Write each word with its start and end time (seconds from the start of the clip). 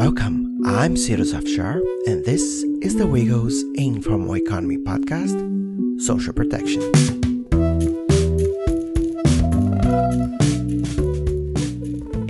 Welcome, 0.00 0.62
I'm 0.64 0.96
Cyrus 0.96 1.34
Afshar, 1.34 1.78
and 2.06 2.24
this 2.24 2.40
is 2.80 2.96
the 2.96 3.04
WIEGO's 3.04 3.64
Informal 3.74 4.34
Economy 4.34 4.78
Podcast 4.78 5.36
Social 6.00 6.32
Protection. 6.32 6.80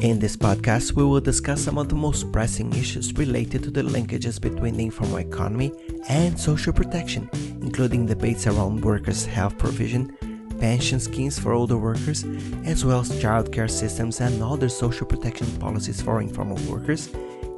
In 0.01 0.19
this 0.19 0.37
podcast, 0.37 0.95
we 0.95 1.05
will 1.05 1.21
discuss 1.21 1.63
some 1.63 1.79
of 1.79 1.89
the 1.89 1.95
most 1.95 2.33
pressing 2.33 2.73
issues 2.73 3.17
related 3.17 3.63
to 3.63 3.71
the 3.71 3.83
linkages 3.83 4.41
between 4.41 4.77
the 4.77 4.87
informal 4.87 5.19
economy 5.19 5.71
and 6.09 6.37
social 6.37 6.73
protection, 6.73 7.31
including 7.63 8.05
debates 8.05 8.49
around 8.49 8.85
workers' 8.85 9.25
health 9.25 9.57
provision, 9.59 10.13
pension 10.59 10.99
schemes 10.99 11.39
for 11.39 11.53
older 11.53 11.79
workers, 11.79 12.25
as 12.65 12.85
well 12.85 12.99
as 12.99 13.13
childcare 13.23 13.71
systems 13.71 14.21
and 14.21 14.43
other 14.43 14.69
social 14.69 15.07
protection 15.07 15.47
policies 15.61 16.03
for 16.03 16.21
informal 16.21 16.59
workers 16.69 17.11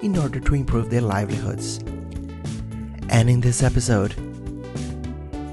in 0.02 0.18
order 0.18 0.40
to 0.40 0.54
improve 0.54 0.90
their 0.90 1.00
livelihoods. 1.00 1.78
And 3.08 3.30
in 3.30 3.40
this 3.40 3.62
episode, 3.62 4.14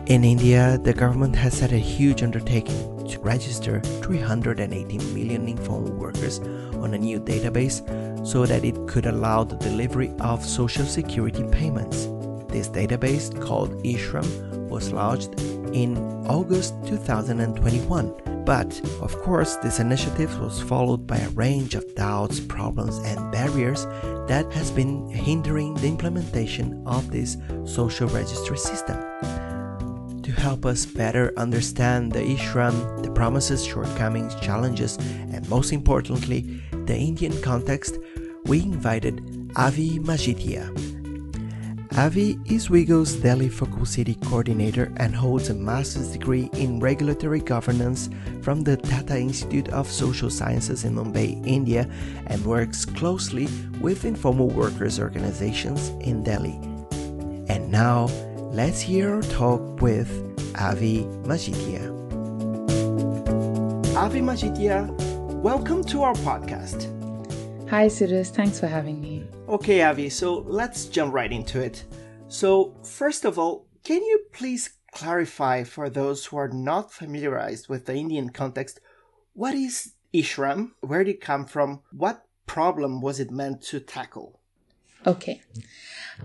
in 0.07 0.23
India, 0.23 0.79
the 0.83 0.93
government 0.93 1.35
has 1.35 1.57
set 1.57 1.71
a 1.71 1.77
huge 1.77 2.23
undertaking 2.23 3.07
to 3.07 3.19
register 3.19 3.79
380 3.81 4.97
million 5.13 5.47
informal 5.47 5.91
workers 5.91 6.39
on 6.79 6.93
a 6.93 6.97
new 6.97 7.19
database 7.19 7.85
so 8.25 8.45
that 8.45 8.65
it 8.65 8.87
could 8.87 9.05
allow 9.05 9.43
the 9.43 9.55
delivery 9.57 10.11
of 10.19 10.43
social 10.43 10.85
security 10.85 11.43
payments. 11.51 12.07
This 12.47 12.69
database, 12.69 13.29
called 13.39 13.83
eShram, 13.83 14.27
was 14.69 14.91
launched 14.91 15.39
in 15.73 15.97
August 16.27 16.73
2021. 16.87 18.28
But, 18.49 18.81
of 18.99 19.15
course, 19.21 19.57
this 19.57 19.79
initiative 19.79 20.39
was 20.39 20.59
followed 20.59 21.05
by 21.05 21.17
a 21.17 21.29
range 21.29 21.75
of 21.75 21.93
doubts, 21.93 22.39
problems, 22.39 22.97
and 23.05 23.31
barriers 23.31 23.85
that 24.27 24.51
has 24.53 24.71
been 24.71 25.07
hindering 25.11 25.75
the 25.75 25.87
implementation 25.87 26.81
of 26.87 27.11
this 27.11 27.37
social 27.65 28.07
registry 28.07 28.57
system. 28.57 28.97
To 30.23 30.31
help 30.31 30.65
us 30.65 30.83
better 30.83 31.31
understand 31.37 32.11
the 32.11 32.21
eShram, 32.21 33.03
the 33.03 33.11
promises, 33.11 33.63
shortcomings, 33.63 34.33
challenges, 34.41 34.97
and 35.31 35.47
most 35.47 35.71
importantly, 35.71 36.59
the 36.85 36.97
Indian 36.97 37.39
context, 37.43 37.99
we 38.45 38.63
invited 38.63 39.21
Avi 39.57 39.99
Majithia, 39.99 40.73
Avi 41.97 42.39
is 42.45 42.69
WIEGO's 42.69 43.15
Delhi 43.15 43.49
Focal 43.49 43.85
City 43.85 44.13
Coordinator 44.13 44.93
and 44.97 45.15
holds 45.15 45.49
a 45.49 45.53
master's 45.55 46.11
degree 46.11 46.49
in 46.53 46.79
regulatory 46.79 47.39
governance 47.39 48.09
from 48.41 48.63
the 48.63 48.77
Tata 48.77 49.17
Institute 49.17 49.67
of 49.69 49.89
Social 49.89 50.29
Sciences 50.29 50.85
in 50.85 50.95
Mumbai, 50.95 51.45
India, 51.47 51.89
and 52.27 52.45
works 52.45 52.85
closely 52.85 53.47
with 53.81 54.05
informal 54.05 54.49
workers 54.49 54.99
organizations 54.99 55.89
in 56.07 56.23
Delhi. 56.23 56.59
And 57.51 57.71
now, 57.71 58.05
let's 58.51 58.79
hear 58.79 59.15
our 59.15 59.23
talk 59.23 59.81
with 59.81 60.09
Avi 60.59 60.99
Majithia. 61.23 61.89
Avi 63.97 64.21
Majithia, 64.21 64.87
welcome 65.41 65.83
to 65.85 66.03
our 66.03 66.13
podcast. 66.13 66.87
Hi, 67.69 67.87
Cyrus. 67.87 68.29
Thanks 68.29 68.59
for 68.59 68.67
having 68.67 69.01
me. 69.01 69.18
Okay, 69.49 69.81
Avi, 69.81 70.09
so 70.09 70.45
let's 70.45 70.85
jump 70.85 71.11
right 71.11 71.31
into 71.31 71.59
it. 71.59 71.83
So, 72.27 72.75
first 72.83 73.25
of 73.25 73.39
all, 73.39 73.65
can 73.83 74.03
you 74.03 74.25
please 74.31 74.69
clarify 74.91 75.63
for 75.63 75.89
those 75.89 76.27
who 76.27 76.37
are 76.37 76.49
not 76.49 76.93
familiarized 76.93 77.67
with 77.67 77.87
the 77.87 77.95
Indian 77.95 78.29
context 78.29 78.79
what 79.33 79.55
is 79.55 79.93
eShram? 80.13 80.73
Where 80.81 81.03
did 81.03 81.15
it 81.15 81.21
come 81.21 81.45
from? 81.45 81.81
What 81.91 82.25
problem 82.45 83.01
was 83.01 83.19
it 83.19 83.31
meant 83.31 83.63
to 83.69 83.79
tackle? 83.79 84.39
Okay. 85.07 85.41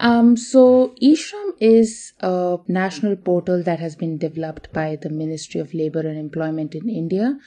Um, 0.01 0.37
so, 0.37 0.95
eShram 1.03 1.53
is 1.61 2.13
a 2.21 2.59
national 2.69 3.17
portal 3.17 3.63
that 3.63 3.81
has 3.81 3.97
been 3.97 4.19
developed 4.19 4.71
by 4.75 4.99
the 5.01 5.09
Ministry 5.09 5.63
of 5.63 5.73
Labor 5.73 6.01
and 6.01 6.19
Employment 6.19 6.75
in 6.75 6.91
India 6.91 7.39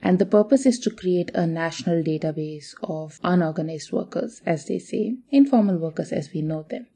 and 0.00 0.18
the 0.18 0.26
purpose 0.26 0.66
is 0.66 0.78
to 0.80 0.90
create 0.90 1.30
a 1.34 1.46
national 1.46 2.02
database 2.02 2.74
of 2.82 3.18
unorganized 3.22 3.92
workers, 3.92 4.40
as 4.46 4.66
they 4.66 4.78
say, 4.78 5.16
informal 5.30 5.76
workers 5.76 6.12
as 6.12 6.32
we 6.32 6.42
know 6.42 6.64
them. 6.68 6.86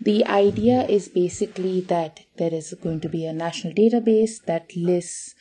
The 0.00 0.26
idea 0.26 0.86
is 0.86 1.08
basically 1.08 1.80
that 1.82 2.20
there 2.36 2.52
is 2.52 2.74
going 2.82 3.00
to 3.00 3.08
be 3.08 3.24
a 3.24 3.32
national 3.32 3.72
database 3.72 4.44
that 4.44 4.76
lists 4.76 5.34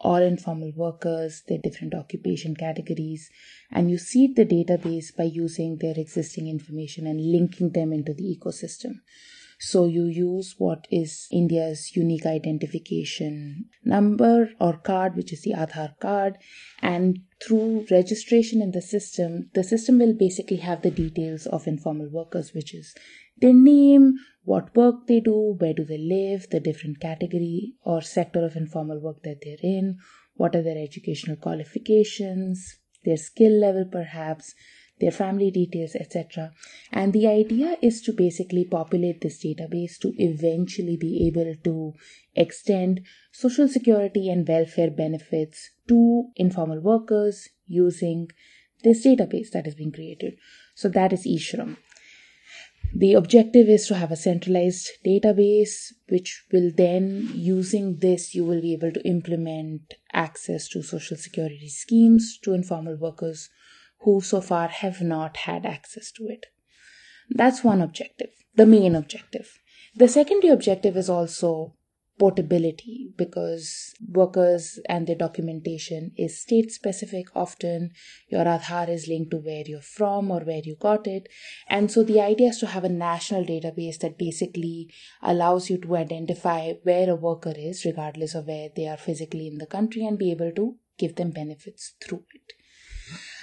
all 0.00 0.22
informal 0.22 0.72
workers, 0.74 1.42
their 1.48 1.58
different 1.58 1.94
occupation 1.94 2.54
categories, 2.54 3.30
and 3.70 3.90
you 3.90 3.98
seed 3.98 4.36
the 4.36 4.46
database 4.46 5.14
by 5.14 5.24
using 5.24 5.76
their 5.76 5.94
existing 5.96 6.48
information 6.48 7.06
and 7.06 7.20
linking 7.20 7.70
them 7.70 7.92
into 7.92 8.14
the 8.14 8.22
ecosystem. 8.22 9.00
So 9.60 9.86
you 9.86 10.04
use 10.04 10.54
what 10.58 10.86
is 10.90 11.26
India's 11.32 11.96
unique 11.96 12.26
identification 12.26 13.66
number 13.84 14.50
or 14.60 14.76
card, 14.76 15.16
which 15.16 15.32
is 15.32 15.42
the 15.42 15.52
Aadhaar 15.52 15.98
card. 15.98 16.38
And 16.80 17.20
through 17.44 17.86
registration 17.90 18.62
in 18.62 18.70
the 18.70 18.82
system, 18.82 19.50
the 19.54 19.64
system 19.64 19.98
will 19.98 20.14
basically 20.14 20.58
have 20.58 20.82
the 20.82 20.92
details 20.92 21.46
of 21.46 21.66
informal 21.66 22.08
workers, 22.08 22.54
which 22.54 22.72
is 22.72 22.94
their 23.40 23.52
name, 23.52 24.14
what 24.44 24.74
work 24.76 25.06
they 25.06 25.20
do, 25.20 25.56
where 25.58 25.74
do 25.74 25.84
they 25.84 25.98
live, 25.98 26.48
the 26.50 26.60
different 26.60 27.00
category 27.00 27.74
or 27.84 28.00
sector 28.00 28.44
of 28.44 28.56
informal 28.56 29.00
work 29.00 29.22
that 29.24 29.40
they're 29.42 29.56
in, 29.62 29.98
what 30.34 30.54
are 30.54 30.62
their 30.62 30.82
educational 30.82 31.36
qualifications, 31.36 32.78
their 33.04 33.16
skill 33.16 33.52
level 33.52 33.84
perhaps, 33.90 34.54
their 35.00 35.10
family 35.10 35.50
details, 35.50 35.94
etc. 35.94 36.52
And 36.92 37.12
the 37.12 37.26
idea 37.26 37.76
is 37.80 38.02
to 38.02 38.12
basically 38.12 38.64
populate 38.64 39.20
this 39.20 39.42
database 39.42 39.98
to 40.00 40.12
eventually 40.18 40.96
be 40.96 41.26
able 41.26 41.54
to 41.64 41.94
extend 42.34 43.02
social 43.32 43.68
security 43.68 44.28
and 44.28 44.46
welfare 44.46 44.90
benefits 44.90 45.70
to 45.88 46.28
informal 46.36 46.80
workers 46.80 47.48
using 47.66 48.28
this 48.82 49.06
database 49.06 49.50
that 49.50 49.64
has 49.64 49.74
been 49.74 49.92
created. 49.92 50.34
So 50.74 50.88
that 50.90 51.12
is 51.12 51.26
eShram. 51.26 51.76
The 52.94 53.14
objective 53.14 53.68
is 53.68 53.86
to 53.88 53.96
have 53.96 54.10
a 54.10 54.16
centralized 54.16 54.88
database, 55.04 55.92
which 56.08 56.44
will 56.50 56.70
then, 56.74 57.28
using 57.34 57.98
this, 57.98 58.34
you 58.34 58.46
will 58.46 58.62
be 58.62 58.72
able 58.72 58.92
to 58.92 59.06
implement 59.06 59.94
access 60.12 60.68
to 60.68 60.82
social 60.82 61.16
security 61.18 61.68
schemes 61.68 62.38
to 62.44 62.54
informal 62.54 62.96
workers 62.96 63.50
who 64.00 64.20
so 64.20 64.40
far 64.40 64.68
have 64.68 65.00
not 65.00 65.38
had 65.38 65.66
access 65.66 66.10
to 66.12 66.28
it. 66.28 66.46
That's 67.30 67.64
one 67.64 67.82
objective, 67.82 68.30
the 68.54 68.66
main 68.66 68.94
objective. 68.94 69.58
The 69.94 70.08
secondary 70.08 70.52
objective 70.52 70.96
is 70.96 71.10
also 71.10 71.74
portability 72.18 73.12
because 73.16 73.94
workers 74.08 74.80
and 74.88 75.06
their 75.06 75.16
documentation 75.16 76.12
is 76.16 76.40
state 76.40 76.72
specific 76.72 77.26
often 77.34 77.92
your 78.28 78.44
Aadhaar 78.44 78.88
is 78.88 79.06
linked 79.06 79.30
to 79.30 79.38
where 79.38 79.62
you're 79.64 79.80
from 79.80 80.30
or 80.30 80.40
where 80.40 80.60
you 80.64 80.74
got 80.80 81.06
it 81.06 81.28
and 81.68 81.90
so 81.90 82.02
the 82.02 82.20
idea 82.20 82.48
is 82.48 82.58
to 82.58 82.66
have 82.66 82.84
a 82.84 82.88
national 82.88 83.44
database 83.44 83.98
that 84.00 84.18
basically 84.18 84.92
allows 85.22 85.70
you 85.70 85.78
to 85.78 85.96
identify 85.96 86.72
where 86.82 87.08
a 87.08 87.14
worker 87.14 87.54
is 87.56 87.84
regardless 87.84 88.34
of 88.34 88.46
where 88.46 88.68
they 88.74 88.88
are 88.88 88.96
physically 88.96 89.46
in 89.46 89.58
the 89.58 89.66
country 89.66 90.04
and 90.04 90.18
be 90.18 90.32
able 90.32 90.50
to 90.52 90.74
give 90.98 91.14
them 91.14 91.30
benefits 91.30 91.94
through 92.00 92.24
it 92.34 92.57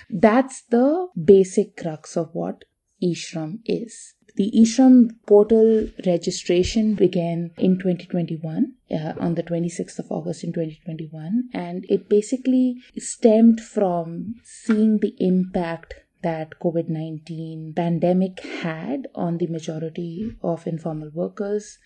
that's 0.10 0.64
the 0.64 1.08
basic 1.22 1.78
crux 1.78 2.18
of 2.18 2.30
what 2.34 2.64
eShram 3.04 3.60
is. 3.66 4.14
The 4.36 4.52
eShram 4.52 5.12
portal 5.26 5.88
registration 6.06 6.96
began 6.96 7.52
in 7.58 7.78
2021, 7.78 8.74
uh, 8.92 9.14
on 9.18 9.36
the 9.36 9.44
26th 9.44 10.00
of 10.00 10.12
August 10.12 10.44
in 10.44 10.52
2021, 10.52 11.50
and 11.54 11.86
it 11.88 12.10
basically 12.10 12.82
stemmed 12.98 13.62
from 13.62 14.36
seeing 14.44 14.98
the 15.00 15.16
impact 15.20 15.94
that 16.22 16.60
COVID 16.60 16.90
19 16.90 17.74
pandemic 17.76 18.40
had 18.40 19.08
on 19.14 19.38
the 19.38 19.48
majority 19.48 20.36
of 20.42 20.68
informal 20.68 21.12
workers 21.14 21.78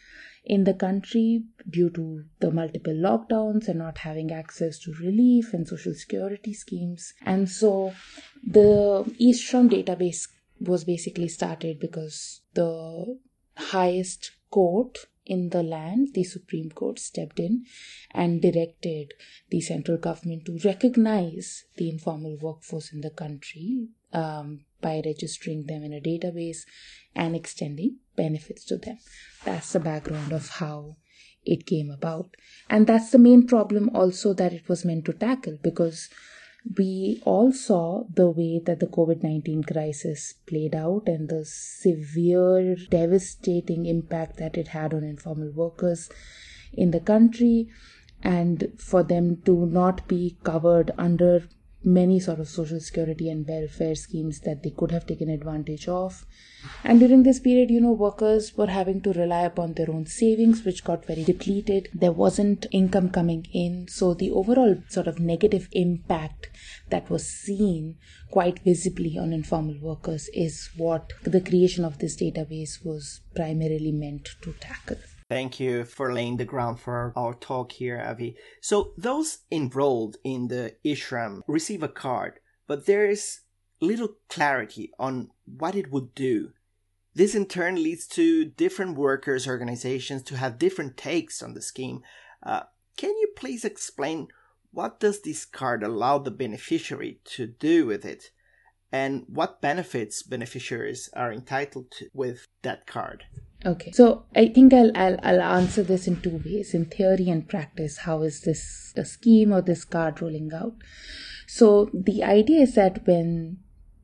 in 0.45 0.63
the 0.63 0.73
country 0.73 1.43
due 1.69 1.89
to 1.89 2.23
the 2.39 2.51
multiple 2.51 2.93
lockdowns 2.93 3.67
and 3.67 3.79
not 3.79 3.99
having 3.99 4.31
access 4.31 4.79
to 4.79 4.93
relief 4.93 5.53
and 5.53 5.67
social 5.67 5.93
security 5.93 6.53
schemes. 6.53 7.13
And 7.25 7.49
so 7.49 7.93
the 8.45 9.03
eShram 9.21 9.69
database 9.69 10.27
was 10.59 10.83
basically 10.83 11.27
started 11.27 11.79
because 11.79 12.41
the 12.53 13.19
highest 13.57 14.31
court 14.49 14.97
in 15.25 15.49
the 15.49 15.61
land, 15.61 16.09
the 16.13 16.23
Supreme 16.23 16.71
Court 16.71 16.97
stepped 16.97 17.39
in 17.39 17.65
and 18.11 18.41
directed 18.41 19.13
the 19.49 19.61
central 19.61 19.97
government 19.97 20.45
to 20.45 20.57
recognize 20.65 21.65
the 21.77 21.89
informal 21.89 22.37
workforce 22.41 22.91
in 22.91 23.01
the 23.01 23.11
country 23.11 23.89
um, 24.13 24.65
by 24.81 25.01
registering 25.05 25.65
them 25.65 25.83
in 25.83 25.93
a 25.93 26.01
database 26.01 26.59
and 27.15 27.35
extending 27.35 27.97
benefits 28.15 28.65
to 28.65 28.77
them. 28.77 28.97
That's 29.45 29.73
the 29.73 29.79
background 29.79 30.31
of 30.31 30.49
how 30.49 30.97
it 31.45 31.65
came 31.65 31.89
about. 31.89 32.35
And 32.69 32.87
that's 32.87 33.11
the 33.11 33.17
main 33.17 33.47
problem 33.47 33.89
also 33.93 34.33
that 34.33 34.53
it 34.53 34.67
was 34.69 34.85
meant 34.85 35.05
to 35.05 35.13
tackle 35.13 35.57
because 35.61 36.09
we 36.77 37.21
all 37.25 37.51
saw 37.51 38.03
the 38.13 38.29
way 38.29 38.61
that 38.65 38.79
the 38.79 38.87
COVID 38.87 39.23
19 39.23 39.63
crisis 39.63 40.33
played 40.45 40.75
out 40.75 41.03
and 41.07 41.29
the 41.29 41.45
severe, 41.45 42.75
devastating 42.89 43.85
impact 43.85 44.37
that 44.37 44.57
it 44.57 44.69
had 44.69 44.93
on 44.93 45.03
informal 45.03 45.51
workers 45.51 46.09
in 46.73 46.91
the 46.91 46.99
country, 46.99 47.69
and 48.21 48.73
for 48.77 49.03
them 49.03 49.41
to 49.45 49.65
not 49.65 50.07
be 50.07 50.37
covered 50.43 50.91
under 50.97 51.47
many 51.83 52.19
sort 52.19 52.39
of 52.39 52.49
social 52.49 52.79
security 52.79 53.29
and 53.29 53.47
welfare 53.47 53.95
schemes 53.95 54.41
that 54.41 54.63
they 54.63 54.69
could 54.69 54.91
have 54.91 55.05
taken 55.05 55.29
advantage 55.29 55.87
of. 55.87 56.25
And 56.83 56.99
during 56.99 57.23
this 57.23 57.39
period, 57.39 57.69
you 57.69 57.79
know, 57.79 57.93
workers 57.93 58.57
were 58.57 58.67
having 58.67 59.01
to 59.01 59.13
rely 59.13 59.43
upon 59.43 59.73
their 59.73 59.89
own 59.89 60.05
savings, 60.05 60.65
which 60.65 60.83
got 60.83 61.05
very 61.05 61.23
depleted. 61.23 61.89
There 61.93 62.11
wasn't 62.11 62.65
income 62.71 63.09
coming 63.09 63.47
in. 63.53 63.87
So 63.87 64.13
the 64.13 64.31
overall 64.31 64.81
sort 64.89 65.07
of 65.07 65.19
negative 65.19 65.69
impact 65.71 66.49
that 66.89 67.09
was 67.09 67.25
seen 67.25 67.97
quite 68.29 68.59
visibly 68.59 69.17
on 69.17 69.31
informal 69.31 69.77
workers 69.79 70.29
is 70.33 70.69
what 70.75 71.13
the 71.23 71.41
creation 71.41 71.85
of 71.85 71.99
this 71.99 72.17
database 72.17 72.83
was 72.85 73.21
primarily 73.35 73.91
meant 73.91 74.29
to 74.41 74.53
tackle. 74.59 74.97
Thank 75.29 75.59
you 75.59 75.85
for 75.85 76.11
laying 76.11 76.37
the 76.37 76.45
ground 76.45 76.79
for 76.79 77.13
our 77.15 77.35
talk 77.35 77.73
here, 77.73 78.03
Avi. 78.03 78.35
So, 78.61 78.93
those 78.97 79.39
enrolled 79.51 80.17
in 80.23 80.47
the 80.47 80.75
eShram 80.83 81.41
receive 81.47 81.83
a 81.83 81.87
card, 81.87 82.39
but 82.65 82.87
there 82.87 83.05
is 83.05 83.41
little 83.79 84.15
clarity 84.27 84.91
on 84.97 85.29
what 85.45 85.75
it 85.75 85.91
would 85.91 86.15
do. 86.15 86.53
This 87.13 87.35
in 87.35 87.45
turn 87.45 87.75
leads 87.75 88.07
to 88.07 88.45
different 88.45 88.97
workers' 88.97 89.47
organizations 89.47 90.23
to 90.23 90.37
have 90.37 90.57
different 90.57 90.97
takes 90.97 91.43
on 91.43 91.53
the 91.53 91.61
scheme. 91.61 92.01
Uh, 92.41 92.63
can 92.97 93.11
you 93.11 93.29
please 93.35 93.63
explain 93.63 94.29
what 94.71 94.99
does 94.99 95.21
this 95.21 95.45
card 95.45 95.83
allow 95.83 96.17
the 96.17 96.31
beneficiary 96.31 97.19
to 97.25 97.45
do 97.45 97.85
with 97.85 98.03
it? 98.03 98.31
And 98.91 99.25
what 99.27 99.61
benefits 99.61 100.23
beneficiaries 100.23 101.07
are 101.13 101.31
entitled 101.31 101.91
to 101.91 102.09
with 102.13 102.47
that 102.63 102.87
card? 102.87 103.25
Okay, 103.65 103.91
so 103.91 104.23
I 104.35 104.47
think 104.47 104.73
I'll, 104.73 104.91
I'll 104.95 105.17
I'll 105.21 105.41
answer 105.41 105.83
this 105.83 106.07
in 106.07 106.21
two 106.21 106.41
ways: 106.45 106.73
in 106.73 106.85
theory 106.85 107.29
and 107.29 107.47
practice. 107.47 107.97
How 107.97 108.21
is 108.21 108.41
this 108.41 108.93
scheme 109.03 109.51
or 109.51 109.61
this 109.61 109.83
card 109.83 110.21
rolling 110.21 110.53
out? 110.53 110.75
So 111.45 111.89
the 111.93 112.23
idea 112.23 112.61
is 112.61 112.75
that 112.75 113.05
when 113.05 113.57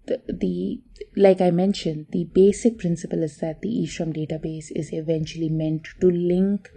the, 0.07 0.21
the 0.27 0.81
like 1.15 1.41
I 1.41 1.51
mentioned, 1.51 2.07
the 2.09 2.25
basic 2.25 2.77
principle 2.77 3.23
is 3.23 3.37
that 3.37 3.61
the 3.61 3.69
eShram 3.69 4.15
database 4.15 4.71
is 4.75 4.91
eventually 4.93 5.49
meant 5.49 5.87
to 6.01 6.09
link 6.09 6.69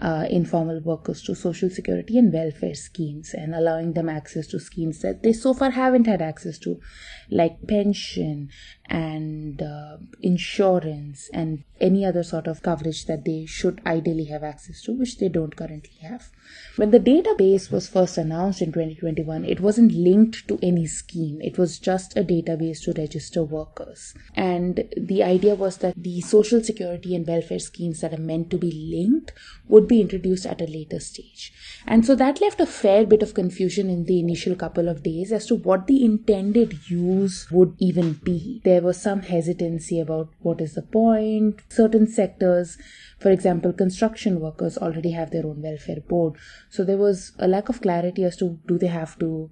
uh, 0.00 0.26
informal 0.30 0.80
workers 0.80 1.22
to 1.22 1.34
social 1.34 1.68
security 1.68 2.18
and 2.18 2.32
welfare 2.32 2.74
schemes 2.74 3.34
and 3.34 3.54
allowing 3.54 3.92
them 3.92 4.08
access 4.08 4.46
to 4.48 4.58
schemes 4.58 5.00
that 5.00 5.22
they 5.22 5.32
so 5.32 5.52
far 5.52 5.70
haven't 5.70 6.06
had 6.06 6.22
access 6.22 6.58
to, 6.58 6.80
like 7.30 7.66
pension 7.66 8.48
and 8.86 9.62
uh, 9.62 9.96
insurance 10.22 11.28
and 11.32 11.64
any 11.80 12.04
other 12.04 12.22
sort 12.22 12.46
of 12.46 12.62
coverage 12.62 13.06
that 13.06 13.24
they 13.24 13.46
should 13.46 13.80
ideally 13.86 14.24
have 14.24 14.42
access 14.42 14.82
to, 14.82 14.92
which 14.92 15.18
they 15.18 15.28
don't 15.28 15.56
currently 15.56 15.96
have. 16.02 16.30
When 16.76 16.90
the 16.90 17.00
database 17.00 17.70
was 17.70 17.88
first 17.88 18.18
announced 18.18 18.60
in 18.60 18.72
2021, 18.72 19.44
it 19.44 19.60
wasn't 19.60 19.92
linked 19.92 20.48
to 20.48 20.58
any 20.62 20.86
scheme, 20.86 21.40
it 21.40 21.58
was 21.58 21.78
just 21.78 22.16
a 22.16 22.24
database 22.24 22.82
to 22.84 22.92
register 22.92 23.44
workers. 23.50 24.14
And 24.34 24.88
the 24.96 25.22
idea 25.22 25.54
was 25.54 25.78
that 25.78 25.94
the 25.96 26.20
social 26.20 26.62
security 26.62 27.14
and 27.14 27.26
welfare 27.26 27.58
schemes 27.58 28.00
that 28.00 28.14
are 28.14 28.20
meant 28.20 28.50
to 28.50 28.58
be 28.58 28.70
linked 28.70 29.32
would 29.68 29.86
be 29.86 30.00
introduced 30.00 30.46
at 30.46 30.60
a 30.60 30.66
later 30.66 31.00
stage. 31.00 31.52
And 31.86 32.04
so 32.04 32.14
that 32.16 32.40
left 32.40 32.60
a 32.60 32.66
fair 32.66 33.06
bit 33.06 33.22
of 33.22 33.34
confusion 33.34 33.88
in 33.88 34.04
the 34.04 34.20
initial 34.20 34.54
couple 34.54 34.88
of 34.88 35.02
days 35.02 35.32
as 35.32 35.46
to 35.46 35.54
what 35.54 35.86
the 35.86 36.04
intended 36.04 36.88
use 36.88 37.50
would 37.50 37.74
even 37.78 38.14
be. 38.14 38.60
There 38.64 38.82
was 38.82 39.00
some 39.00 39.22
hesitancy 39.22 40.00
about 40.00 40.30
what 40.40 40.60
is 40.60 40.74
the 40.74 40.82
point. 40.82 41.60
Certain 41.68 42.06
sectors, 42.06 42.78
for 43.18 43.30
example, 43.30 43.72
construction 43.72 44.40
workers 44.40 44.78
already 44.78 45.12
have 45.12 45.30
their 45.30 45.46
own 45.46 45.62
welfare 45.62 46.00
board. 46.00 46.36
So 46.68 46.84
there 46.84 46.98
was 46.98 47.32
a 47.38 47.48
lack 47.48 47.68
of 47.68 47.80
clarity 47.80 48.24
as 48.24 48.36
to 48.38 48.58
do 48.66 48.78
they 48.78 48.86
have 48.86 49.18
to 49.18 49.50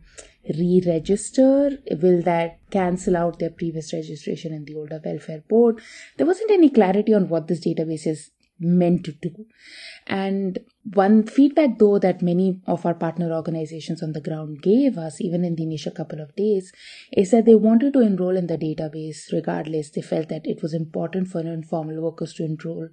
re 0.56 0.83
register? 0.87 1.79
Will 2.03 2.23
that 2.23 2.59
cancel 2.71 3.17
out 3.17 3.39
their 3.39 3.50
previous 3.50 3.93
registration 3.93 4.53
in 4.53 4.65
the 4.65 4.75
older 4.75 5.00
welfare 5.05 5.43
board? 5.49 5.81
There 6.17 6.27
wasn't 6.27 6.50
any 6.50 6.71
clarity 6.71 7.15
on 7.15 7.29
what 7.29 7.49
this 7.49 7.67
database 7.67 8.06
is 8.06 8.31
meant 8.61 9.05
to 9.05 9.12
do. 9.12 9.47
And 10.06 10.59
one 10.95 11.27
feedback, 11.27 11.79
though, 11.79 11.99
that 11.99 12.23
many 12.23 12.61
of 12.67 12.87
our 12.87 12.95
partner 12.95 13.33
organizations 13.33 14.03
on 14.03 14.12
the 14.12 14.21
ground 14.21 14.62
gave 14.62 14.97
us, 14.97 15.21
even 15.21 15.45
in 15.45 15.55
the 15.55 15.62
initial 15.62 15.93
couple 15.93 16.21
of 16.21 16.35
days, 16.35 16.73
is 17.12 17.31
that 17.31 17.45
they 17.45 17.55
wanted 17.55 17.93
to 17.93 18.00
enroll 18.00 18.37
in 18.37 18.47
the 18.47 18.59
database 18.59 19.33
regardless. 19.33 19.91
They 19.91 20.03
felt 20.03 20.29
that 20.31 20.47
it 20.47 20.62
was 20.62 20.73
important 20.73 21.29
for 21.29 21.41
informal 21.41 22.03
workers 22.03 22.33
to 22.35 22.45
enroll 22.45 22.89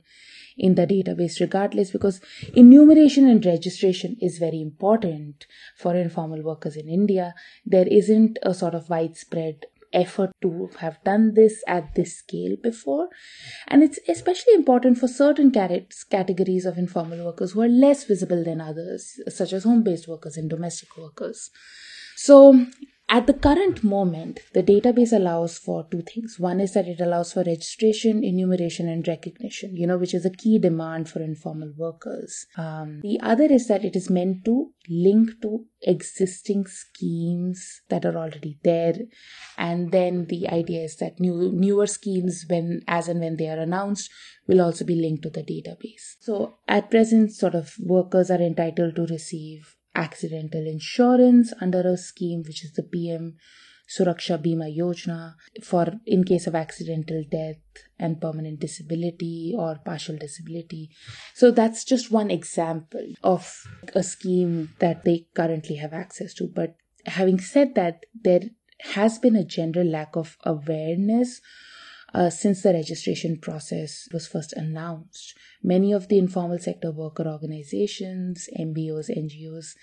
in 0.58 0.76
the 0.76 0.88
database 0.88 1.40
regardless 1.40 1.92
because 1.92 2.22
enumeration 2.54 3.28
and 3.28 3.46
registration 3.46 4.18
is 4.22 4.38
very 4.38 4.62
important 4.62 5.46
for 5.78 5.96
informal 5.96 6.42
workers 6.42 6.76
in 6.76 6.88
India. 6.88 7.34
There 7.66 7.88
isn't 7.88 8.40
a 8.44 8.54
sort 8.54 8.76
of 8.76 8.90
widespread 8.90 9.66
effort 9.94 10.32
to 10.42 10.70
have 10.80 11.02
done 11.04 11.34
this 11.34 11.64
at 11.68 11.96
this 11.96 12.18
scale 12.18 12.56
before. 12.62 13.08
And 13.68 13.82
it's 13.82 14.00
especially 14.08 14.54
important 14.54 14.98
for 14.98 15.08
certain 15.08 15.52
categories 15.52 16.66
of 16.66 16.78
informal 16.78 17.26
workers 17.26 17.54
who 17.54 17.62
are 17.62 17.70
less 17.70 18.04
visible 18.04 18.44
than 18.44 18.62
others, 18.62 19.20
such 19.30 19.54
as 19.54 19.64
home 19.64 19.84
based 19.84 20.08
workers 20.08 20.38
and 20.38 20.50
domestic 20.50 20.98
workers. 20.98 21.50
So, 22.18 22.66
at 23.08 23.28
the 23.28 23.34
current 23.34 23.84
moment, 23.84 24.40
the 24.54 24.64
database 24.64 25.14
allows 25.14 25.60
for 25.60 25.88
two 25.92 26.02
things. 26.02 26.40
One 26.40 26.60
is 26.60 26.74
that 26.74 26.88
it 26.88 27.00
allows 27.00 27.34
for 27.34 27.44
registration, 27.44 28.24
enumeration, 28.24 28.90
and 28.90 29.08
recognition, 29.08 29.76
you 29.76 29.86
know, 29.86 29.98
which 29.98 30.16
is 30.16 30.26
a 30.26 30.32
key 30.32 30.58
demand 30.58 31.08
for 31.08 31.22
informal 31.22 31.72
workers. 31.78 32.48
Um, 32.58 33.02
the 33.02 33.20
other 33.22 33.46
is 33.46 33.68
that 33.68 33.86
it 33.86 33.96
is 33.96 34.10
meant 34.10 34.44
to 34.46 34.72
link 34.90 35.40
to 35.44 35.66
existing 35.84 36.66
schemes 36.66 37.82
that 37.90 38.06
are 38.06 38.18
already 38.18 38.58
there. 38.64 38.96
And 39.56 39.92
then 39.92 40.26
the 40.26 40.50
idea 40.50 40.84
is 40.84 40.96
that 40.98 41.20
new, 41.20 41.52
newer 41.54 41.86
schemes, 41.86 42.46
when, 42.50 42.82
as 42.88 43.08
and 43.08 43.20
when 43.20 43.38
they 43.38 43.50
are 43.50 43.60
announced, 43.60 44.10
will 44.48 44.62
also 44.62 44.84
be 44.84 44.96
linked 44.96 45.24
to 45.24 45.30
the 45.30 45.44
database. 45.44 46.16
So 46.22 46.58
at 46.68 46.90
present, 46.90 47.34
sort 47.34 47.54
of 47.54 47.76
workers 47.80 48.32
are 48.32 48.42
entitled 48.42 48.96
to 48.96 49.06
receive 49.06 49.75
accidental 49.96 50.68
insurance 50.68 51.54
under 51.62 51.82
a 51.82 51.98
scheme 51.98 52.44
which 52.46 52.64
is 52.64 52.74
the 52.74 52.84
PM 52.84 53.36
Suraksha 53.88 54.42
Bima 54.44 54.76
Yojana 54.76 55.36
for 55.64 56.00
in 56.06 56.24
case 56.24 56.48
of 56.48 56.56
accidental 56.56 57.24
death 57.30 57.58
and 58.00 58.20
permanent 58.20 58.60
disability 58.60 59.54
or 59.56 59.80
partial 59.86 60.18
disability. 60.18 60.90
So 61.34 61.52
that's 61.52 61.84
just 61.84 62.12
one 62.12 62.32
example 62.32 63.14
of 63.24 63.64
a 63.94 64.02
scheme 64.02 64.74
that 64.80 65.04
they 65.04 65.28
currently 65.36 65.76
have 65.76 65.94
access 65.94 66.34
to. 66.36 66.48
But 66.48 66.76
having 67.06 67.40
said 67.40 67.76
that, 67.76 68.06
there 68.20 68.42
has 68.82 69.20
been 69.20 69.36
a 69.36 69.46
general 69.46 69.88
lack 69.88 70.16
of 70.16 70.38
awareness 70.44 71.42
uh, 72.14 72.30
since 72.30 72.62
the 72.62 72.74
registration 72.74 73.38
process 73.38 74.08
was 74.14 74.28
first 74.28 74.54
announced. 74.54 75.38
Many 75.64 75.92
of 75.92 76.08
the 76.08 76.18
informal 76.18 76.60
sector 76.60 76.92
worker 76.92 77.28
organizations, 77.28 78.48
MBOs, 78.58 79.10
NGOs, 79.10 79.76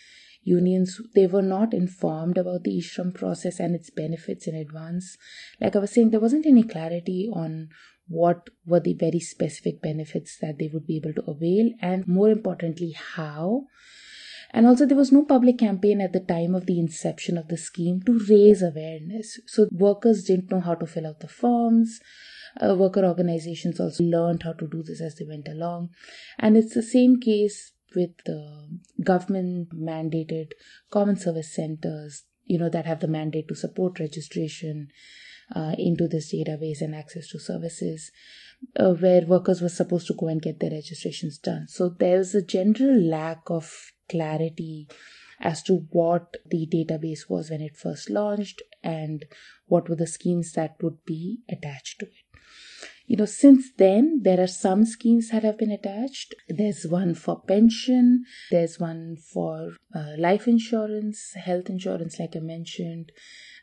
unions, 0.45 1.01
they 1.15 1.27
were 1.27 1.43
not 1.43 1.73
informed 1.73 2.39
about 2.39 2.65
the 2.65 2.79
eShram 2.79 3.15
process 3.15 3.61
and 3.61 3.75
its 3.75 3.91
benefits 3.91 4.47
in 4.47 4.55
advance. 4.55 5.17
Like 5.61 5.77
I 5.77 5.81
was 5.81 5.93
saying, 5.93 6.11
there 6.11 6.21
wasn't 6.21 6.47
any 6.47 6.65
clarity 6.65 7.31
on 7.33 7.69
what 8.09 8.51
were 8.67 8.81
the 8.81 8.95
very 8.95 9.21
specific 9.21 9.81
benefits 9.81 10.37
that 10.39 10.59
they 10.59 10.69
would 10.69 10.87
be 10.87 10.97
able 10.97 11.15
to 11.15 11.31
avail, 11.31 11.71
and 11.81 12.07
more 12.07 12.31
importantly, 12.31 12.93
how. 12.93 13.67
And 14.53 14.67
also, 14.67 14.85
there 14.85 14.97
was 14.97 15.13
no 15.13 15.25
public 15.25 15.59
campaign 15.59 16.01
at 16.01 16.13
the 16.13 16.21
time 16.21 16.55
of 16.55 16.67
the 16.67 16.79
inception 16.79 17.39
of 17.39 17.49
the 17.49 17.57
scheme 17.57 18.03
to 18.03 18.21
raise 18.29 18.63
awareness. 18.63 19.41
So, 19.47 19.67
workers 19.73 20.25
didn't 20.25 20.51
know 20.51 20.61
how 20.61 20.75
to 20.75 20.87
fill 20.87 21.07
out 21.07 21.21
the 21.21 21.29
forms. 21.29 22.01
Uh, 22.61 22.75
worker 22.75 23.05
organizations 23.05 23.81
also 23.81 24.05
learned 24.05 24.43
how 24.43 24.53
to 24.53 24.69
do 24.69 24.83
this 24.83 25.01
as 25.01 25.15
they 25.15 25.25
went 25.25 25.49
along. 25.49 25.89
And 26.39 26.57
it's 26.57 26.75
the 26.75 26.83
same 26.83 27.19
case 27.19 27.73
with 27.97 28.11
the 28.27 28.79
government 29.03 29.71
mandated 29.71 30.53
common 30.91 31.17
service 31.17 31.55
centers, 31.55 32.25
you 32.45 32.59
know, 32.59 32.69
that 32.69 32.87
have 32.87 33.01
the 33.01 33.09
mandate 33.09 33.49
to 33.49 33.55
support 33.55 34.01
registration 34.01 34.89
uh, 35.57 35.75
into 35.79 36.09
this 36.09 36.35
database 36.35 36.83
and 36.83 36.95
access 36.95 37.29
to 37.29 37.39
services. 37.39 38.11
Uh, 38.79 38.93
where 38.93 39.23
workers 39.23 39.61
were 39.61 39.69
supposed 39.69 40.07
to 40.07 40.15
go 40.15 40.29
and 40.29 40.41
get 40.41 40.61
their 40.61 40.71
registrations 40.71 41.37
done. 41.37 41.67
So 41.67 41.89
there's 41.89 42.33
a 42.33 42.43
general 42.43 42.97
lack 42.97 43.41
of 43.49 43.91
clarity 44.13 44.89
as 45.41 45.63
to 45.65 45.79
what 45.91 46.37
the 46.47 46.67
database 46.73 47.29
was 47.29 47.51
when 47.51 47.61
it 47.61 47.77
first 47.77 48.09
launched 48.09 48.63
and 48.83 49.25
what 49.67 49.89
were 49.89 49.97
the 49.97 50.07
schemes 50.07 50.53
that 50.53 50.77
would 50.83 51.05
be 51.05 51.41
attached 51.49 51.99
to 51.99 52.07
it. 52.07 52.41
you 53.07 53.17
know, 53.17 53.25
since 53.25 53.71
then, 53.77 54.21
there 54.23 54.41
are 54.41 54.47
some 54.47 54.85
schemes 54.85 55.31
that 55.31 55.43
have 55.43 55.59
been 55.59 55.73
attached. 55.73 56.35
There's 56.49 56.87
one 56.87 57.15
for 57.15 57.41
pension, 57.41 58.25
there's 58.51 58.79
one 58.79 59.17
for 59.17 59.73
uh, 59.95 60.13
life 60.19 60.47
insurance, 60.47 61.35
health 61.35 61.69
insurance, 61.69 62.19
like 62.21 62.37
I 62.37 62.41
mentioned 62.41 63.13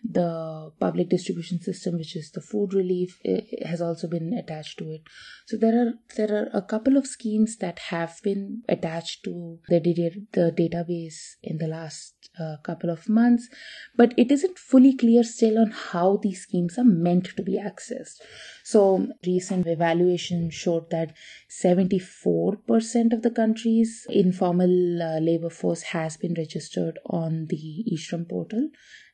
the 0.03 0.71
public 0.79 1.09
distribution 1.09 1.61
system 1.61 1.97
which 1.97 2.15
is 2.15 2.31
the 2.31 2.41
food 2.41 2.73
relief 2.73 3.19
has 3.65 3.81
also 3.81 4.07
been 4.07 4.33
attached 4.33 4.77
to 4.79 4.89
it. 4.91 5.01
So 5.45 5.57
there 5.57 5.81
are 5.81 5.93
there 6.15 6.33
are 6.35 6.49
a 6.53 6.61
couple 6.61 6.97
of 6.97 7.07
schemes 7.07 7.57
that 7.57 7.79
have 7.79 8.19
been 8.23 8.63
attached 8.69 9.23
to 9.25 9.59
the, 9.67 9.79
the 9.79 10.51
database 10.51 11.35
in 11.43 11.57
the 11.57 11.67
last 11.67 12.29
uh, 12.39 12.57
couple 12.63 12.89
of 12.89 13.09
months 13.09 13.49
but 13.95 14.13
it 14.17 14.31
isn't 14.31 14.57
fully 14.57 14.95
clear 14.95 15.23
still 15.23 15.59
on 15.59 15.71
how 15.71 16.17
these 16.21 16.43
schemes 16.43 16.77
are 16.77 16.83
meant 16.83 17.35
to 17.35 17.43
be 17.43 17.59
accessed. 17.59 18.21
So 18.63 19.07
recent 19.25 19.67
evaluation 19.67 20.49
showed 20.49 20.89
that 20.91 21.13
74% 21.49 23.13
of 23.13 23.21
the 23.21 23.31
country's 23.31 24.05
informal 24.09 25.01
uh, 25.01 25.19
labor 25.19 25.49
force 25.49 25.81
has 25.81 26.17
been 26.17 26.33
registered 26.35 26.99
on 27.05 27.47
the 27.47 27.85
eShram 27.91 28.29
portal 28.29 28.69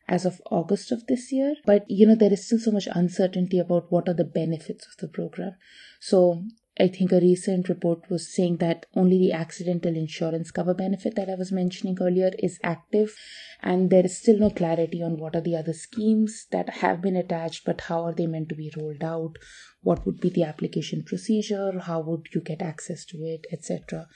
as 0.07 0.25
of 0.25 0.41
August 0.51 0.91
of 0.91 1.07
this 1.07 1.31
year. 1.31 1.55
But 1.65 1.85
you 1.87 2.07
know, 2.07 2.15
there 2.15 2.33
is 2.33 2.45
still 2.45 2.59
so 2.59 2.71
much 2.71 2.87
uncertainty 2.91 3.59
about 3.59 3.91
what 3.91 4.07
are 4.07 4.13
the 4.13 4.23
benefits 4.23 4.85
of 4.87 4.97
the 4.97 5.07
program. 5.07 5.53
So 5.99 6.43
I 6.77 6.89
think 6.89 7.13
a 7.13 7.21
recent 7.21 7.69
report 7.69 8.09
was 8.09 8.33
saying 8.35 8.57
that 8.57 8.85
only 8.93 9.17
the 9.17 9.31
accidental 9.31 9.95
insurance 9.95 10.51
cover 10.51 10.73
benefit 10.73 11.15
that 11.15 11.29
I 11.29 11.35
was 11.35 11.49
mentioning 11.49 11.97
earlier 12.01 12.31
is 12.37 12.59
active, 12.63 13.15
and 13.63 13.89
there 13.89 14.03
is 14.03 14.17
still 14.17 14.37
no 14.37 14.49
clarity 14.49 15.01
on 15.01 15.17
what 15.17 15.37
are 15.37 15.41
the 15.41 15.55
other 15.55 15.71
schemes 15.71 16.47
that 16.51 16.69
have 16.69 17.01
been 17.01 17.15
attached, 17.15 17.63
but 17.63 17.81
how 17.81 18.03
are 18.03 18.13
they 18.13 18.27
meant 18.27 18.49
to 18.49 18.55
be 18.55 18.73
rolled 18.75 19.05
out? 19.05 19.37
What 19.83 20.05
would 20.05 20.19
be 20.19 20.29
the 20.29 20.43
application 20.43 21.03
procedure? 21.03 21.79
How 21.79 22.01
would 22.01 22.27
you 22.33 22.41
get 22.41 22.61
access 22.61 23.05
to 23.05 23.19
it, 23.19 23.47
etc. 23.53 24.07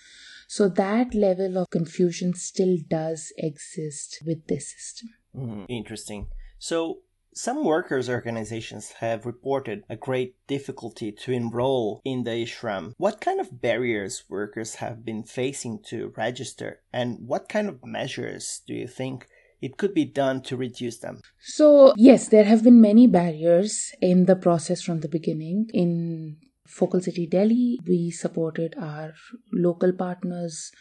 So 0.50 0.68
that 0.68 1.14
level 1.14 1.60
of 1.60 1.70
confusion 1.70 2.34
still 2.34 2.76
does 2.90 3.32
exist 3.38 4.22
with 4.26 4.48
this 4.48 4.74
system. 4.74 5.10
Mm, 5.36 5.66
interesting. 5.70 6.28
So, 6.58 7.00
some 7.34 7.64
workers' 7.64 8.10
organizations 8.10 8.94
have 9.00 9.26
reported 9.26 9.84
a 9.88 9.96
great 9.96 10.36
difficulty 10.48 11.12
to 11.12 11.32
enroll 11.32 12.02
in 12.04 12.24
the 12.24 12.32
eShram. 12.32 12.94
What 12.98 13.22
kind 13.22 13.40
of 13.40 13.62
barriers 13.62 14.24
workers 14.28 14.76
have 14.76 15.06
been 15.06 15.24
facing 15.24 15.80
to 15.90 16.12
register, 16.18 16.82
and 16.92 17.20
what 17.20 17.48
kind 17.48 17.70
of 17.70 17.86
measures 17.86 18.62
do 18.68 18.74
you 18.74 18.88
think 18.88 19.28
it 19.62 19.78
could 19.78 19.94
be 19.94 20.06
done 20.06 20.42
to 20.44 20.58
reduce 20.58 20.98
them? 20.98 21.22
So, 21.40 21.94
yes, 21.96 22.30
there 22.30 22.46
have 22.46 22.64
been 22.64 22.82
many 22.82 23.08
barriers 23.08 23.94
in 24.02 24.26
the 24.26 24.36
process 24.36 24.82
from 24.82 25.02
the 25.02 25.10
beginning. 25.10 25.70
In 25.74 26.38
Focal 26.66 27.02
City 27.02 27.28
Delhi, 27.28 27.80
we 27.88 28.12
supported 28.12 28.76
our 28.78 29.14
local 29.54 29.94
partners 29.94 30.72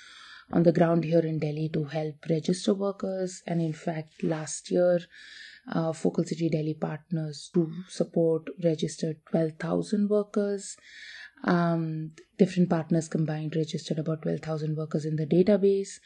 on 0.51 0.63
the 0.63 0.73
ground 0.73 1.05
here 1.05 1.21
in 1.21 1.39
Delhi 1.39 1.69
to 1.73 1.85
help 1.85 2.17
register 2.29 2.75
workers. 2.75 3.43
And 3.47 3.61
in 3.61 3.73
fact, 3.73 4.23
last 4.23 4.71
year, 4.71 5.01
uh, 5.71 5.93
Focal 5.93 6.25
City 6.25 6.49
Delhi 6.49 6.75
partners 6.75 7.51
to 7.55 7.71
support 7.89 8.49
registered 8.63 9.17
12,000 9.31 10.09
workers. 10.09 10.77
Um, 11.45 12.13
different 12.37 12.69
partners 12.69 13.07
combined 13.07 13.55
registered 13.55 13.99
about 13.99 14.23
12,000 14.23 14.77
workers 14.77 15.05
in 15.05 15.17
the 15.17 15.27
database. 15.27 16.01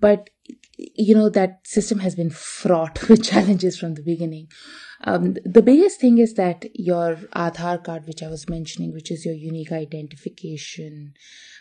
But, 0.00 0.30
you 0.76 1.14
know, 1.14 1.28
that 1.28 1.66
system 1.66 2.00
has 2.00 2.16
been 2.16 2.30
fraught 2.30 3.08
with 3.08 3.22
challenges 3.22 3.78
from 3.78 3.94
the 3.94 4.02
beginning. 4.02 4.48
Um, 5.04 5.36
the 5.44 5.62
biggest 5.62 6.00
thing 6.00 6.18
is 6.18 6.34
that 6.34 6.64
your 6.74 7.16
Aadhaar 7.36 7.84
card, 7.84 8.06
which 8.06 8.22
I 8.22 8.28
was 8.28 8.48
mentioning, 8.48 8.92
which 8.92 9.10
is 9.10 9.24
your 9.24 9.34
unique 9.34 9.72
identification 9.72 11.14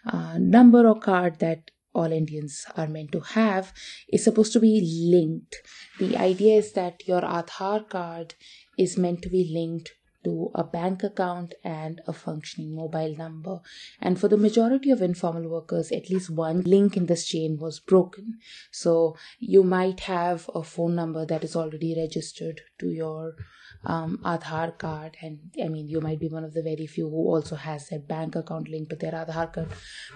uh, 0.06 0.38
number 0.40 0.88
or 0.88 1.00
card 1.00 1.40
that 1.40 1.72
all 1.94 2.12
Indians 2.12 2.66
are 2.76 2.88
meant 2.88 3.12
to 3.12 3.20
have 3.20 3.74
is 4.12 4.24
supposed 4.24 4.54
to 4.54 4.60
be 4.60 4.82
linked. 5.12 5.58
The 6.00 6.18
idea 6.18 6.58
is 6.58 6.74
that 6.74 7.08
your 7.08 7.22
Aadhaar 7.22 7.90
card 7.90 8.36
is 8.78 8.98
meant 8.98 9.22
to 9.24 9.30
be 9.30 9.50
linked 9.52 9.92
to 10.24 10.52
a 10.54 10.64
bank 10.64 11.04
account 11.04 11.54
and 11.64 12.02
a 12.08 12.14
functioning 12.14 12.76
mobile 12.76 13.16
number. 13.18 13.60
And 14.00 14.20
for 14.20 14.28
the 14.28 14.38
majority 14.38 14.92
of 14.92 15.02
informal 15.02 15.50
workers, 15.50 15.92
at 15.92 16.10
least 16.10 16.30
one 16.30 16.62
link 16.62 16.96
in 16.96 17.08
this 17.08 17.26
chain 17.26 17.58
was 17.58 17.80
broken. 17.80 18.40
So 18.72 19.18
you 19.40 19.64
might 19.64 20.02
have 20.02 20.50
a 20.54 20.64
phone 20.64 20.96
number 20.96 21.26
that 21.26 21.44
is 21.44 21.56
already 21.56 21.96
registered 21.98 22.62
to 22.80 22.90
your 22.90 23.36
um, 23.84 24.20
Aadhaar 24.24 24.78
card, 24.78 25.18
and 25.22 25.40
I 25.64 25.68
mean, 25.68 25.88
you 25.88 26.02
might 26.02 26.20
be 26.20 26.28
one 26.28 26.44
of 26.44 26.54
the 26.54 26.62
very 26.62 26.88
few 26.88 27.10
who 27.10 27.28
also 27.28 27.56
has 27.56 27.90
their 27.90 28.00
bank 28.00 28.36
account 28.36 28.70
linked 28.70 28.92
to 28.92 28.96
their 28.96 29.12
Aadhaar 29.12 29.54
card, 29.54 29.70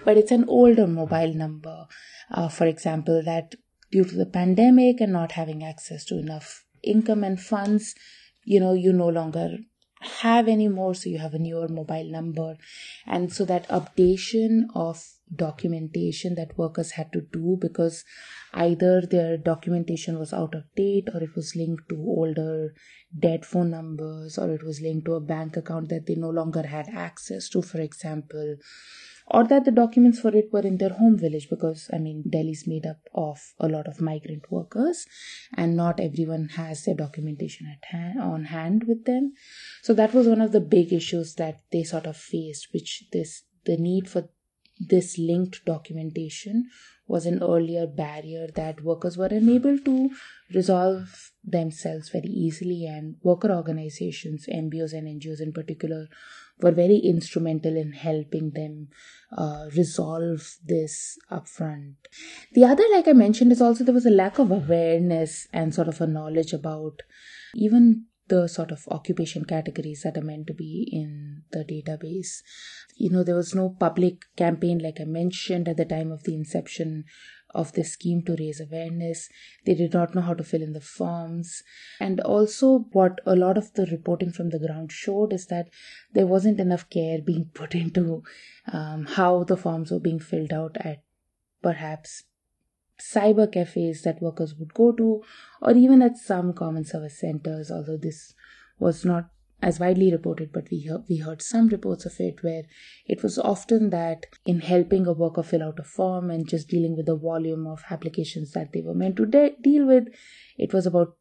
but 0.04 0.18
it's 0.18 0.32
an 0.32 0.46
older 0.48 0.88
mobile 0.88 1.34
number, 1.34 1.86
uh, 2.32 2.48
for 2.48 2.68
example, 2.68 3.22
that 3.24 3.56
due 3.92 4.06
to 4.06 4.16
the 4.16 4.26
pandemic 4.26 5.02
and 5.02 5.14
not 5.14 5.34
having 5.34 5.64
access 5.64 6.06
to 6.06 6.18
enough 6.18 6.66
income 6.84 7.24
and 7.24 7.40
funds, 7.40 7.96
you 8.44 8.60
know, 8.60 8.74
you 8.74 8.94
no 8.94 9.08
longer 9.08 9.58
have 10.22 10.48
anymore. 10.48 10.94
So 10.94 11.10
you 11.10 11.20
have 11.20 11.34
a 11.34 11.40
newer 11.40 11.68
mobile 11.68 12.10
number. 12.12 12.58
And 13.06 13.34
so 13.34 13.46
that 13.46 13.68
updation 13.70 14.64
of 14.74 15.04
documentation 15.34 16.36
that 16.36 16.58
workers 16.58 16.92
had 16.92 17.12
to 17.14 17.22
do 17.34 17.58
because 17.60 18.04
either 18.54 19.02
their 19.02 19.38
documentation 19.38 20.20
was 20.20 20.34
out 20.34 20.54
of 20.54 20.64
date 20.76 21.08
or 21.14 21.24
it 21.24 21.36
was 21.36 21.56
linked 21.56 21.90
to 21.90 21.96
older 21.96 22.74
dead 23.18 23.46
phone 23.46 23.72
numbers 23.72 24.38
or 24.38 24.52
it 24.54 24.64
was 24.64 24.82
linked 24.82 25.06
to 25.06 25.14
a 25.14 25.20
bank 25.20 25.58
account 25.58 25.90
that 25.90 26.06
they 26.06 26.16
no 26.16 26.30
longer 26.30 26.64
had 26.64 26.88
access 26.94 27.50
to 27.50 27.62
for 27.62 27.80
example 27.80 28.56
or 29.28 29.44
that 29.44 29.66
the 29.66 29.72
documents 29.72 30.20
for 30.20 30.36
it 30.36 30.54
were 30.54 30.62
in 30.62 30.78
their 30.78 30.94
home 30.94 31.18
village 31.18 31.50
because 31.50 31.90
i 31.92 31.98
mean 31.98 32.24
delhi 32.30 32.52
is 32.52 32.68
made 32.68 32.86
up 32.86 33.00
of 33.14 33.40
a 33.60 33.68
lot 33.68 33.88
of 33.88 34.00
migrant 34.00 34.52
workers 34.52 35.08
and 35.56 35.76
not 35.76 36.00
everyone 36.00 36.50
has 36.50 36.84
their 36.84 36.96
documentation 36.96 37.68
at 37.68 37.86
hand, 37.90 38.20
on 38.20 38.46
hand 38.46 38.86
with 38.88 39.06
them. 39.06 39.34
So 39.82 39.94
that 39.94 40.14
was 40.14 40.28
one 40.28 40.42
of 40.42 40.52
the 40.52 40.60
big 40.60 40.94
issues 40.94 41.36
that 41.36 41.62
they 41.72 41.84
sort 41.84 42.06
of 42.06 42.18
faced 42.18 42.70
which 42.74 43.06
this 43.12 43.44
the 43.66 43.78
need 43.78 44.08
for 44.08 44.30
this 44.80 45.18
linked 45.18 45.64
documentation 45.66 46.70
was 47.08 47.26
an 47.26 47.42
earlier 47.42 47.86
barrier 47.86 48.48
that 48.56 48.84
workers 48.84 49.18
were 49.18 49.28
unable 49.28 49.78
to 49.78 50.10
resolve 50.54 51.32
themselves 51.44 52.10
very 52.10 52.30
easily 52.30 52.86
and 52.86 53.16
worker 53.22 53.52
organizations 53.52 54.48
mbos 54.48 54.94
and 54.94 55.08
ngos 55.08 55.40
in 55.40 55.54
particular 55.54 56.08
were 56.62 56.72
very 56.72 56.98
instrumental 56.98 57.76
in 57.76 57.92
helping 57.92 58.52
them 58.52 58.88
uh, 59.38 59.66
resolve 59.76 60.56
this 60.66 61.18
upfront. 61.30 61.96
The 62.54 62.64
other, 62.64 62.84
like 62.94 63.08
I 63.08 63.14
mentioned, 63.14 63.52
is 63.52 63.62
also 63.62 63.84
there 63.84 63.94
was 63.94 64.06
a 64.06 64.12
lack 64.12 64.40
of 64.40 64.52
awareness 64.52 65.48
and 65.52 65.76
sort 65.76 65.88
of 65.88 66.00
a 66.00 66.08
knowledge 66.08 66.54
about 66.54 67.02
even 67.56 68.06
the 68.28 68.48
sort 68.48 68.72
of 68.72 68.88
occupation 68.90 69.46
categories 69.46 70.02
that 70.04 70.18
are 70.18 70.24
meant 70.24 70.48
to 70.48 70.54
be 70.54 70.90
in 70.92 71.44
the 71.52 71.64
database. 71.64 72.42
You 72.96 73.10
know, 73.12 73.24
there 73.24 73.36
was 73.36 73.54
no 73.54 73.70
public 73.70 74.24
campaign, 74.36 74.80
like 74.80 75.00
I 75.00 75.06
mentioned, 75.06 75.68
at 75.68 75.78
the 75.78 75.86
time 75.86 76.12
of 76.12 76.24
the 76.24 76.34
inception 76.34 77.06
of 77.56 77.72
the 77.74 77.84
scheme 77.84 78.22
to 78.24 78.36
raise 78.38 78.60
awareness. 78.60 79.30
They 79.66 79.76
did 79.76 79.94
not 79.94 80.14
know 80.14 80.22
how 80.22 80.34
to 80.34 80.44
fill 80.44 80.62
in 80.62 80.74
the 80.74 80.82
forms. 80.82 81.64
And 82.00 82.20
also, 82.20 82.88
what 82.92 83.22
a 83.26 83.36
lot 83.36 83.58
of 83.58 83.74
the 83.74 83.86
reporting 83.86 84.32
from 84.32 84.50
the 84.50 84.60
ground 84.60 84.92
showed 84.92 85.32
is 85.32 85.48
that 85.48 85.70
there 86.14 86.28
wasn't 86.28 86.60
enough 86.60 86.90
care 86.90 87.22
being 87.22 87.50
put 87.54 87.74
into 87.84 88.24
um, 88.72 89.06
how 89.06 89.44
the 89.44 89.58
forms 89.58 89.92
were 89.92 90.00
being 90.00 90.20
filled 90.20 90.52
out 90.52 90.76
at 90.80 91.04
perhaps 91.62 92.24
cyber 93.00 93.52
cafes 93.52 94.04
that 94.04 94.22
workers 94.22 94.56
would 94.56 94.74
go 94.74 94.92
to, 94.92 95.24
or 95.62 95.72
even 95.72 96.02
at 96.02 96.18
some 96.18 96.54
common 96.54 96.86
service 96.86 97.20
centers, 97.20 97.72
although 97.72 97.98
this 97.98 98.34
was 98.80 99.06
not 99.06 99.30
as 99.62 99.80
widely 99.80 100.12
reported, 100.12 100.52
but 100.52 100.68
we 100.70 100.90
we 101.10 101.18
heard 101.18 101.42
some 101.42 101.68
reports 101.70 102.06
of 102.06 102.20
it 102.20 102.44
where 102.44 102.64
it 103.08 103.24
was 103.24 103.40
often 103.40 103.90
that 103.90 104.26
in 104.46 104.60
helping 104.60 105.08
a 105.08 105.14
worker 105.14 105.44
fill 105.44 105.64
out 105.64 105.80
a 105.80 105.84
form 105.84 106.30
and 106.30 106.48
just 106.48 106.68
dealing 106.68 106.96
with 106.96 107.06
the 107.06 107.16
volume 107.16 107.66
of 107.66 107.84
applications 107.90 108.52
that 108.52 108.74
they 108.74 108.82
were 108.82 108.94
meant 108.94 109.16
to 109.16 109.26
de- 109.26 109.56
deal 109.62 109.86
with, 109.88 110.08
it 110.58 110.74
was 110.74 110.86
about 110.86 111.16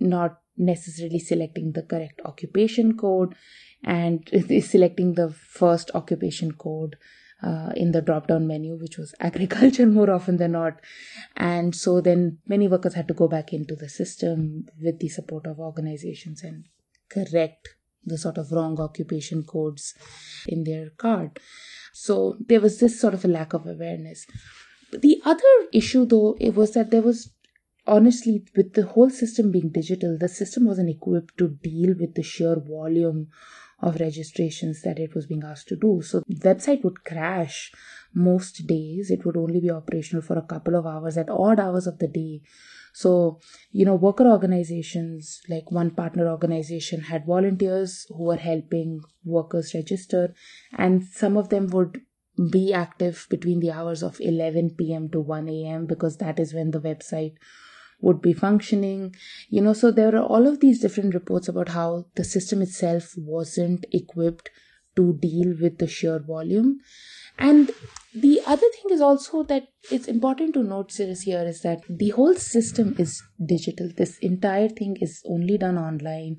not 0.00 0.40
necessarily 0.56 1.18
selecting 1.18 1.72
the 1.72 1.82
correct 1.82 2.20
occupation 2.24 2.96
code 2.96 3.34
and 3.82 4.30
selecting 4.62 5.14
the 5.14 5.30
first 5.30 5.90
occupation 5.94 6.52
code 6.52 6.96
uh, 7.42 7.70
in 7.76 7.92
the 7.92 8.00
drop 8.02 8.26
down 8.26 8.46
menu, 8.46 8.76
which 8.76 8.98
was 8.98 9.14
agriculture 9.20 9.86
more 9.86 10.10
often 10.10 10.36
than 10.36 10.52
not. 10.52 10.80
And 11.36 11.74
so 11.74 12.00
then 12.00 12.38
many 12.46 12.68
workers 12.68 12.94
had 12.94 13.08
to 13.08 13.14
go 13.14 13.28
back 13.28 13.52
into 13.52 13.76
the 13.76 13.88
system 13.88 14.66
with 14.80 14.98
the 14.98 15.08
support 15.08 15.46
of 15.46 15.58
organizations 15.58 16.42
and 16.42 16.64
correct 17.08 17.76
the 18.04 18.18
sort 18.18 18.38
of 18.38 18.52
wrong 18.52 18.78
occupation 18.80 19.44
codes 19.44 19.94
in 20.46 20.64
their 20.64 20.90
card. 20.90 21.38
So 21.92 22.36
there 22.40 22.60
was 22.60 22.80
this 22.80 23.00
sort 23.00 23.14
of 23.14 23.24
a 23.24 23.28
lack 23.28 23.52
of 23.52 23.66
awareness. 23.66 24.26
The 24.92 25.20
other 25.24 25.68
issue, 25.72 26.06
though, 26.06 26.36
it 26.40 26.54
was 26.54 26.72
that 26.72 26.90
there 26.90 27.02
was 27.02 27.32
honestly, 27.86 28.44
with 28.56 28.74
the 28.74 28.86
whole 28.86 29.10
system 29.10 29.50
being 29.50 29.70
digital, 29.70 30.16
the 30.18 30.28
system 30.28 30.66
wasn't 30.66 30.90
equipped 30.90 31.36
to 31.38 31.48
deal 31.48 31.94
with 31.98 32.14
the 32.14 32.22
sheer 32.22 32.56
volume 32.56 33.28
of 33.80 34.00
registrations 34.00 34.82
that 34.82 34.98
it 34.98 35.14
was 35.14 35.26
being 35.26 35.42
asked 35.44 35.68
to 35.68 35.76
do. 35.76 36.00
So 36.02 36.22
website 36.30 36.84
would 36.84 37.04
crash 37.04 37.72
most 38.14 38.66
days. 38.66 39.10
It 39.10 39.24
would 39.24 39.36
only 39.36 39.60
be 39.60 39.70
operational 39.70 40.22
for 40.22 40.38
a 40.38 40.42
couple 40.42 40.76
of 40.76 40.86
hours 40.86 41.18
at 41.18 41.28
odd 41.28 41.60
hours 41.60 41.86
of 41.86 41.98
the 41.98 42.08
day. 42.08 42.42
So, 42.92 43.40
you 43.72 43.84
know, 43.84 43.96
worker 43.96 44.26
organizations, 44.26 45.40
like 45.48 45.72
one 45.72 45.90
partner 45.90 46.28
organization, 46.28 47.00
had 47.00 47.26
volunteers 47.26 48.06
who 48.08 48.24
were 48.24 48.36
helping 48.36 49.00
workers 49.24 49.74
register, 49.74 50.32
and 50.78 51.02
some 51.04 51.36
of 51.36 51.48
them 51.48 51.66
would 51.68 52.02
be 52.50 52.72
active 52.72 53.26
between 53.30 53.60
the 53.60 53.72
hours 53.72 54.02
of 54.02 54.20
11 54.20 54.76
p.m. 54.78 55.08
to 55.10 55.20
1 55.20 55.48
a.m. 55.48 55.86
because 55.86 56.18
that 56.18 56.38
is 56.38 56.54
when 56.54 56.70
the 56.70 56.80
website 56.80 57.34
would 58.04 58.20
be 58.20 58.32
functioning. 58.32 59.14
You 59.48 59.62
know, 59.62 59.72
so 59.72 59.90
there 59.90 60.14
are 60.14 60.22
all 60.22 60.46
of 60.46 60.60
these 60.60 60.80
different 60.80 61.14
reports 61.14 61.48
about 61.48 61.70
how 61.70 62.06
the 62.14 62.24
system 62.24 62.62
itself 62.62 63.14
wasn't 63.16 63.86
equipped 63.92 64.50
to 64.96 65.14
deal 65.14 65.54
with 65.60 65.78
the 65.78 65.88
sheer 65.88 66.18
volume. 66.18 66.80
And 67.38 67.72
the 68.14 68.40
other 68.46 68.66
thing 68.74 68.92
is 68.92 69.00
also 69.00 69.42
that 69.44 69.68
it's 69.90 70.06
important 70.06 70.54
to 70.54 70.62
note 70.62 70.92
this 70.96 71.22
here 71.22 71.44
is 71.44 71.60
that 71.62 71.82
the 71.88 72.10
whole 72.10 72.34
system 72.34 72.94
is 72.98 73.22
digital. 73.44 73.90
This 73.94 74.18
entire 74.18 74.68
thing 74.68 74.96
is 75.00 75.22
only 75.28 75.58
done 75.58 75.76
online. 75.76 76.36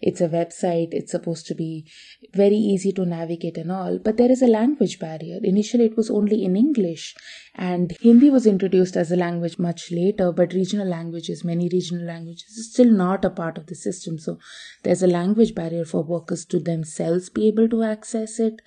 It's 0.00 0.20
a 0.20 0.28
website. 0.28 0.88
It's 0.92 1.12
supposed 1.12 1.46
to 1.46 1.54
be 1.54 1.90
very 2.34 2.56
easy 2.56 2.92
to 2.92 3.04
navigate 3.04 3.56
and 3.56 3.70
all, 3.70 3.98
but 3.98 4.16
there 4.16 4.30
is 4.30 4.42
a 4.42 4.46
language 4.46 4.98
barrier. 4.98 5.38
Initially, 5.42 5.84
it 5.84 5.96
was 5.96 6.10
only 6.10 6.44
in 6.44 6.56
English, 6.56 7.14
and 7.54 7.96
Hindi 8.00 8.30
was 8.30 8.46
introduced 8.46 8.96
as 8.96 9.12
a 9.12 9.16
language 9.16 9.58
much 9.58 9.92
later, 9.92 10.32
but 10.32 10.52
regional 10.52 10.88
languages, 10.88 11.44
many 11.44 11.68
regional 11.72 12.06
languages, 12.06 12.50
is 12.50 12.72
still 12.72 12.90
not 12.90 13.24
a 13.24 13.30
part 13.30 13.58
of 13.58 13.66
the 13.66 13.74
system. 13.74 14.18
So 14.18 14.38
there's 14.82 15.02
a 15.02 15.08
language 15.08 15.54
barrier 15.54 15.84
for 15.84 16.02
workers 16.02 16.44
to 16.46 16.58
themselves 16.58 17.28
be 17.28 17.48
able 17.48 17.68
to 17.68 17.82
access 17.82 18.40
it. 18.40 18.60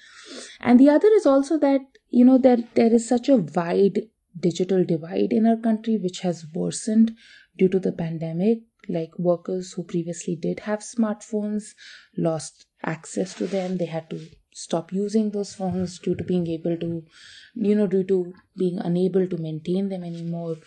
And 0.59 0.79
the 0.79 0.89
other 0.89 1.09
is 1.15 1.25
also 1.25 1.57
that 1.59 1.81
you 2.11 2.25
know 2.25 2.37
there 2.37 2.63
there 2.75 2.93
is 2.93 3.07
such 3.07 3.29
a 3.29 3.37
wide 3.37 4.01
digital 4.39 4.83
divide 4.85 5.33
in 5.33 5.45
our 5.45 5.57
country 5.57 5.97
which 5.97 6.19
has 6.21 6.45
worsened 6.53 7.15
due 7.57 7.69
to 7.69 7.79
the 7.79 7.91
pandemic. 7.91 8.59
Like 8.89 9.17
workers 9.19 9.73
who 9.73 9.83
previously 9.83 10.35
did 10.35 10.61
have 10.61 10.79
smartphones 10.79 11.75
lost 12.17 12.65
access 12.83 13.35
to 13.35 13.45
them. 13.45 13.77
They 13.77 13.85
had 13.85 14.09
to 14.09 14.19
stop 14.53 14.91
using 14.91 15.29
those 15.29 15.53
phones 15.53 15.99
due 15.99 16.15
to 16.15 16.23
being 16.23 16.47
able 16.47 16.75
to 16.77 17.03
you 17.55 17.75
know 17.75 17.87
due 17.87 18.03
to 18.03 18.33
being 18.57 18.79
unable 18.79 19.27
to 19.27 19.37
maintain 19.37 19.89
them 19.89 20.03
anymore. 20.03 20.57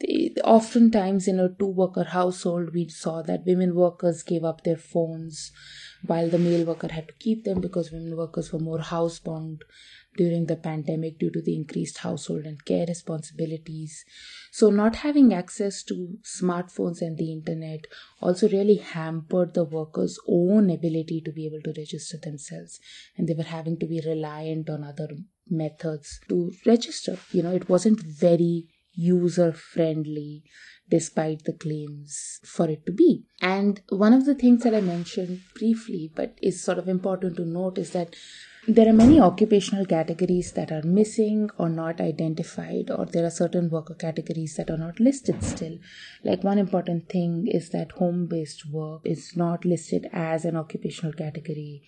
They, 0.00 0.34
oftentimes 0.42 1.28
in 1.28 1.38
a 1.38 1.48
two 1.48 1.68
worker 1.68 2.04
household 2.04 2.74
we 2.74 2.88
saw 2.88 3.22
that 3.22 3.46
women 3.46 3.74
workers 3.74 4.22
gave 4.22 4.44
up 4.44 4.64
their 4.64 4.76
phones 4.76 5.52
while 6.06 6.28
the 6.28 6.38
male 6.38 6.66
worker 6.66 6.88
had 6.88 7.08
to 7.08 7.14
keep 7.14 7.44
them 7.44 7.60
because 7.60 7.92
women 7.92 8.16
workers 8.16 8.52
were 8.52 8.58
more 8.58 8.80
housebound 8.80 9.60
during 10.16 10.46
the 10.46 10.56
pandemic 10.56 11.18
due 11.18 11.30
to 11.30 11.40
the 11.40 11.54
increased 11.54 11.98
household 11.98 12.44
and 12.44 12.64
care 12.64 12.86
responsibilities. 12.86 14.04
So, 14.52 14.70
not 14.70 14.96
having 14.96 15.34
access 15.34 15.82
to 15.84 16.18
smartphones 16.22 17.00
and 17.02 17.18
the 17.18 17.32
internet 17.32 17.86
also 18.20 18.48
really 18.48 18.76
hampered 18.76 19.54
the 19.54 19.64
workers' 19.64 20.18
own 20.28 20.70
ability 20.70 21.22
to 21.24 21.32
be 21.32 21.46
able 21.46 21.62
to 21.62 21.74
register 21.76 22.18
themselves, 22.18 22.80
and 23.16 23.28
they 23.28 23.34
were 23.34 23.42
having 23.42 23.78
to 23.78 23.86
be 23.86 24.00
reliant 24.04 24.70
on 24.70 24.84
other 24.84 25.08
methods 25.48 26.20
to 26.28 26.52
register. 26.64 27.18
You 27.32 27.42
know, 27.42 27.52
it 27.52 27.68
wasn't 27.68 28.00
very 28.00 28.68
user 28.92 29.52
friendly 29.52 30.44
despite 30.88 31.44
the 31.44 31.52
claims 31.52 32.40
for 32.44 32.68
it 32.68 32.84
to 32.86 32.92
be. 32.92 33.24
And 33.40 33.80
one 33.88 34.12
of 34.12 34.26
the 34.26 34.34
things 34.34 34.62
that 34.62 34.74
I 34.74 34.80
mentioned 34.80 35.40
briefly, 35.54 36.12
but 36.14 36.38
is 36.42 36.62
sort 36.62 36.78
of 36.78 36.88
important 36.88 37.36
to 37.36 37.44
note, 37.44 37.78
is 37.78 37.90
that 37.90 38.14
there 38.66 38.88
are 38.88 38.94
many 38.94 39.20
occupational 39.20 39.84
categories 39.84 40.52
that 40.52 40.72
are 40.72 40.82
missing 40.82 41.50
or 41.58 41.68
not 41.68 42.00
identified, 42.00 42.90
or 42.90 43.04
there 43.04 43.26
are 43.26 43.30
certain 43.30 43.68
worker 43.68 43.94
categories 43.94 44.56
that 44.56 44.70
are 44.70 44.78
not 44.78 44.98
listed 44.98 45.42
still. 45.42 45.78
Like 46.22 46.42
one 46.42 46.58
important 46.58 47.08
thing 47.08 47.46
is 47.46 47.70
that 47.70 47.92
home 47.92 48.26
based 48.26 48.66
work 48.70 49.02
is 49.04 49.36
not 49.36 49.64
listed 49.64 50.08
as 50.12 50.44
an 50.44 50.56
occupational 50.56 51.12
category. 51.12 51.82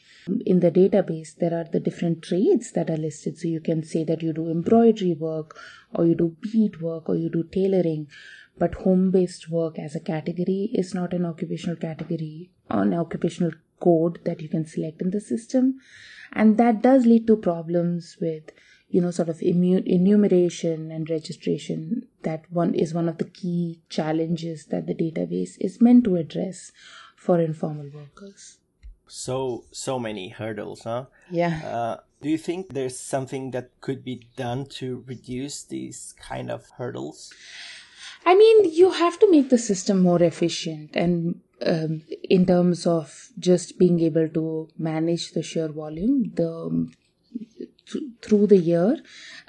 In 0.44 0.60
the 0.60 0.70
database, 0.70 1.34
there 1.34 1.54
are 1.58 1.64
the 1.64 1.80
different 1.80 2.22
trades 2.22 2.72
that 2.72 2.90
are 2.90 2.98
listed. 2.98 3.38
So 3.38 3.48
you 3.48 3.60
can 3.60 3.82
say 3.82 4.04
that 4.04 4.22
you 4.22 4.34
do 4.34 4.50
embroidery 4.50 5.14
work, 5.14 5.58
or 5.94 6.04
you 6.04 6.14
do 6.14 6.36
bead 6.40 6.82
work, 6.82 7.08
or 7.08 7.16
you 7.16 7.30
do 7.30 7.44
tailoring. 7.44 8.08
But 8.58 8.74
home 8.74 9.10
based 9.10 9.50
work 9.50 9.78
as 9.78 9.94
a 9.94 10.00
category 10.00 10.70
is 10.74 10.94
not 10.94 11.12
an 11.12 11.24
occupational 11.24 11.76
category, 11.76 12.50
an 12.68 12.94
occupational 12.94 13.52
code 13.80 14.20
that 14.24 14.40
you 14.40 14.48
can 14.48 14.66
select 14.66 15.00
in 15.00 15.10
the 15.10 15.20
system. 15.20 15.78
And 16.32 16.58
that 16.58 16.82
does 16.82 17.06
lead 17.06 17.26
to 17.28 17.36
problems 17.36 18.16
with 18.20 18.50
you 18.88 19.00
know 19.00 19.10
sort 19.10 19.28
of 19.28 19.42
enumeration 19.42 20.90
and 20.90 21.10
registration 21.10 22.06
that 22.22 22.44
one 22.50 22.74
is 22.74 22.94
one 22.94 23.08
of 23.08 23.18
the 23.18 23.24
key 23.24 23.80
challenges 23.88 24.66
that 24.66 24.86
the 24.86 24.94
database 24.94 25.56
is 25.60 25.80
meant 25.80 26.04
to 26.04 26.16
address 26.16 26.72
for 27.16 27.40
informal 27.40 27.90
workers. 27.92 28.58
So 29.08 29.64
so 29.72 29.98
many 29.98 30.28
hurdles 30.28 30.82
huh? 30.84 31.06
Yeah. 31.30 31.60
Uh, 31.64 31.96
do 32.22 32.30
you 32.30 32.38
think 32.38 32.72
there's 32.72 32.98
something 32.98 33.50
that 33.50 33.70
could 33.80 34.04
be 34.04 34.28
done 34.36 34.66
to 34.80 35.04
reduce 35.06 35.62
these 35.62 36.14
kind 36.20 36.50
of 36.50 36.70
hurdles? 36.78 37.32
I 38.24 38.34
mean 38.34 38.72
you 38.72 38.90
have 38.90 39.18
to 39.20 39.30
make 39.30 39.50
the 39.50 39.58
system 39.58 40.02
more 40.02 40.22
efficient 40.22 40.90
and 40.94 41.40
um, 41.64 42.02
in 42.22 42.46
terms 42.46 42.86
of 42.86 43.30
just 43.38 43.78
being 43.78 44.00
able 44.00 44.28
to 44.28 44.68
manage 44.78 45.32
the 45.32 45.42
sheer 45.42 45.68
volume 45.68 46.32
the 46.34 46.88
th- 47.86 48.04
through 48.22 48.46
the 48.46 48.58
year 48.58 48.98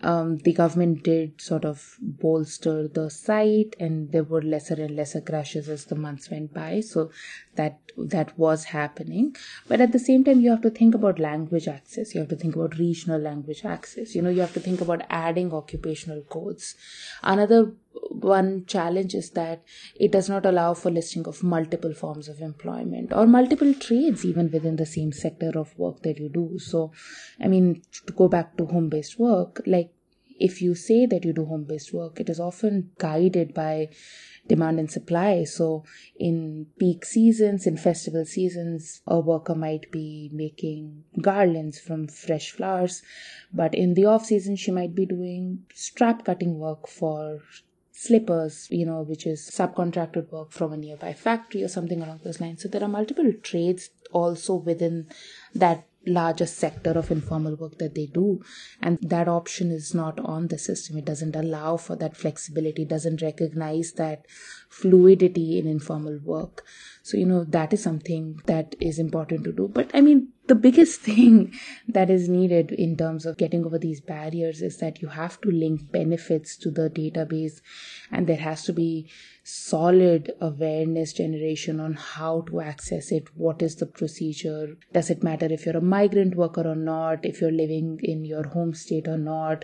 um, 0.04 0.38
the 0.38 0.54
government 0.54 1.04
did 1.04 1.42
sort 1.42 1.66
of 1.66 1.98
bolster 2.00 2.88
the 2.88 3.10
site 3.10 3.76
and 3.80 4.12
there 4.12 4.24
were 4.24 4.42
lesser 4.42 4.76
and 4.76 4.96
lesser 4.96 5.22
crashes 5.22 5.68
as 5.70 5.86
the 5.86 5.96
months 5.96 6.30
went 6.30 6.54
by. 6.54 6.82
So 6.82 7.10
that 7.56 7.80
that 7.98 8.38
was 8.38 8.66
happening. 8.66 9.36
But 9.68 9.82
at 9.82 9.92
the 9.92 10.00
same 10.00 10.24
time 10.24 10.40
you 10.42 10.52
have 10.52 10.62
to 10.62 10.70
think 10.70 10.94
about 10.94 11.18
language 11.18 11.68
access. 11.68 12.14
You 12.14 12.22
have 12.22 12.30
to 12.30 12.36
think 12.36 12.56
about 12.56 12.78
regional 12.78 13.20
language 13.20 13.66
access. 13.66 14.14
You 14.14 14.22
know 14.22 14.30
you 14.30 14.42
have 14.42 14.54
to 14.54 14.60
think 14.60 14.82
about 14.82 15.02
adding 15.10 15.52
occupational 15.52 16.22
codes. 16.22 16.76
Another 17.24 17.72
one 18.12 18.66
challenge 18.66 19.14
is 19.16 19.32
that 19.32 19.64
it 20.00 20.12
does 20.12 20.30
not 20.30 20.46
allow 20.46 20.74
for 20.74 20.92
listing 20.92 21.28
of 21.28 21.44
multiple 21.44 21.94
forms 21.94 22.28
of 22.28 22.42
employment 22.42 23.14
or 23.14 23.26
multiple 23.28 23.74
trades 23.74 24.26
even 24.26 24.52
within 24.52 24.76
the 24.76 24.86
same 24.86 25.12
sector 25.12 25.52
of 25.56 25.78
work 25.78 26.02
that 26.04 26.20
you 26.20 26.30
do. 26.30 26.58
So 26.60 26.92
i 27.40 27.48
mean 27.48 27.82
to 28.06 28.14
go 28.14 28.28
back 28.28 28.58
to 28.58 28.66
home 28.66 28.90
based 28.90 29.20
work 29.20 29.62
like 29.66 29.92
if 30.40 30.62
you 30.62 30.76
say 30.76 31.06
that 31.06 31.26
you 31.26 31.34
do 31.34 31.46
home 31.46 31.64
based 31.64 31.94
work 31.94 32.20
it 32.20 32.30
is 32.30 32.40
often 32.40 32.92
guided 32.98 33.54
by 33.54 33.90
demand 34.48 34.80
and 34.80 34.90
supply. 34.90 35.44
So 35.44 35.84
in 36.18 36.68
peak 36.80 37.06
seasons 37.06 37.68
in 37.68 37.78
festival 37.78 38.26
seasons 38.26 39.02
a 39.08 39.20
worker 39.20 39.56
might 39.56 39.92
be 39.92 40.30
making 40.34 41.04
garlands 41.22 41.80
from 41.80 42.08
fresh 42.08 42.52
flowers 42.52 43.02
but 43.54 43.76
in 43.76 43.94
the 43.94 44.06
off 44.06 44.26
season 44.26 44.56
she 44.56 44.72
might 44.72 44.96
be 44.96 45.06
doing 45.06 45.66
strap 45.74 46.26
cutting 46.26 46.60
work 46.60 46.88
for 46.88 47.42
slippers, 48.00 48.68
you 48.70 48.86
know, 48.86 49.02
which 49.02 49.26
is 49.26 49.50
subcontracted 49.50 50.32
work 50.32 50.52
from 50.52 50.72
a 50.72 50.78
nearby 50.78 51.14
factory 51.14 51.64
or 51.64 51.68
something 51.68 52.02
along 52.04 52.20
those 52.24 52.40
lines. 52.40 52.62
So 52.62 52.70
there 52.70 52.84
are 52.84 52.88
multiple 52.88 53.34
trades 53.42 53.90
also 54.12 54.54
within 54.54 55.08
that 55.56 55.88
larger 56.06 56.46
sector 56.46 56.92
of 56.92 57.10
informal 57.10 57.56
work 57.56 57.80
that 57.80 57.96
they 57.96 58.06
do. 58.06 58.44
And 58.84 59.00
that 59.02 59.28
option 59.28 59.72
is 59.72 59.96
not 59.96 60.20
on 60.20 60.48
the 60.48 60.60
system. 60.60 60.98
It 60.98 61.06
doesn't 61.06 61.36
allow 61.36 61.78
for 61.78 61.96
that 61.96 62.16
flexibility 62.16 62.86
doesn't 62.86 63.24
recognize 63.24 63.94
that 63.94 64.26
fluidity 64.70 65.58
in 65.58 65.66
informal 65.66 66.20
work. 66.24 66.64
So 67.02 67.18
you 67.18 67.26
know 67.26 67.46
that 67.46 67.74
is 67.74 67.82
something 67.82 68.42
that 68.46 68.76
is 68.80 69.00
important 69.00 69.44
to 69.46 69.52
do. 69.52 69.68
But 69.68 69.90
i 69.94 70.02
mean 70.02 70.30
the 70.48 70.56
biggest 70.56 71.02
thing 71.10 71.54
that 71.88 72.10
is 72.10 72.28
needed 72.30 72.72
in 72.72 72.96
terms 72.98 73.26
of 73.26 73.38
getting 73.38 73.66
over 73.66 73.78
these 73.78 74.02
barriers 74.02 74.62
is 74.62 74.78
that 74.78 75.02
you 75.02 75.08
have 75.10 75.40
to 75.42 75.50
link 75.50 75.92
benefits 75.92 76.58
to 76.58 76.72
the 76.72 76.90
database 76.90 77.62
and 78.12 78.28
there 78.28 78.38
has 78.38 78.64
to 78.64 78.74
be 78.74 79.10
solid 79.44 80.34
awareness 80.42 81.14
generation 81.14 81.80
on 81.80 81.94
how 81.94 82.42
to 82.42 82.60
access 82.60 83.12
it 83.12 83.30
what 83.36 83.62
is 83.62 83.76
the 83.78 83.86
procedure 83.86 84.76
does 84.92 85.10
it 85.10 85.24
matter 85.24 85.48
if 85.50 85.66
you're 85.66 85.78
a 85.78 85.82
migrant 85.82 86.36
worker 86.36 86.68
or 86.68 86.76
not 86.76 87.24
if 87.24 87.40
you're 87.40 87.52
living 87.52 88.00
in 88.04 88.26
your 88.26 88.48
home 88.48 88.74
state 88.74 89.08
or 89.08 89.18
not 89.18 89.64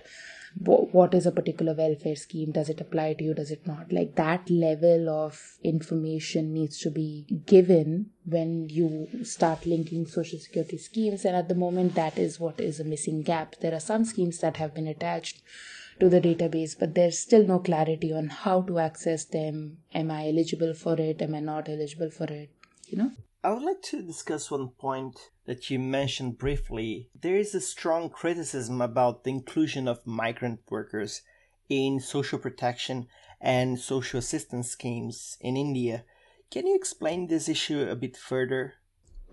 what 0.55 1.13
is 1.13 1.25
a 1.25 1.31
particular 1.31 1.73
welfare 1.73 2.15
scheme? 2.15 2.51
Does 2.51 2.69
it 2.69 2.79
apply 2.79 3.13
to 3.13 3.23
you? 3.23 3.33
Does 3.33 3.51
it 3.51 3.65
not? 3.65 3.91
Like 3.91 4.15
that 4.15 4.49
level 4.49 5.09
of 5.09 5.57
information 5.63 6.53
needs 6.53 6.79
to 6.79 6.91
be 6.91 7.25
given 7.45 8.11
when 8.25 8.69
you 8.69 9.07
start 9.23 9.65
linking 9.65 10.05
social 10.05 10.39
security 10.39 10.77
schemes. 10.77 11.25
And 11.25 11.35
at 11.35 11.49
the 11.49 11.55
moment 11.55 11.95
that 11.95 12.17
is 12.17 12.39
what 12.39 12.59
is 12.59 12.79
a 12.79 12.83
missing 12.83 13.23
gap. 13.23 13.55
There 13.61 13.73
are 13.73 13.79
some 13.79 14.05
schemes 14.05 14.39
that 14.39 14.57
have 14.57 14.73
been 14.73 14.87
attached 14.87 15.41
to 15.99 16.09
the 16.09 16.21
database 16.21 16.77
but 16.77 16.95
there's 16.95 17.19
still 17.19 17.45
no 17.45 17.59
clarity 17.59 18.11
on 18.13 18.29
how 18.29 18.61
to 18.63 18.79
access 18.79 19.25
them. 19.25 19.77
Am 19.93 20.11
i 20.11 20.27
eligible 20.27 20.73
for 20.73 20.99
it? 20.99 21.21
Am 21.21 21.35
i 21.35 21.39
not 21.39 21.69
eligible 21.69 22.09
for 22.09 22.25
it? 22.25 22.49
You 22.87 22.97
know? 22.97 23.11
I 23.43 23.51
would 23.51 23.63
like 23.63 23.81
to 23.83 24.01
discuss 24.01 24.49
one 24.49 24.69
point 24.69 25.19
that 25.45 25.69
you 25.69 25.79
mentioned 25.79 26.37
briefly. 26.37 27.09
There 27.19 27.35
is 27.35 27.53
a 27.53 27.61
strong 27.61 28.09
criticism 28.09 28.81
about 28.81 29.23
the 29.23 29.31
inclusion 29.31 29.87
of 29.87 30.05
migrant 30.07 30.61
workers 30.69 31.21
in 31.69 31.99
social 31.99 32.39
protection 32.39 33.07
and 33.41 33.79
social 33.79 34.19
assistance 34.19 34.71
schemes 34.71 35.37
in 35.41 35.57
India. 35.57 36.05
Can 36.49 36.67
you 36.67 36.75
explain 36.75 37.27
this 37.27 37.49
issue 37.49 37.81
a 37.89 37.95
bit 37.95 38.15
further? 38.15 38.75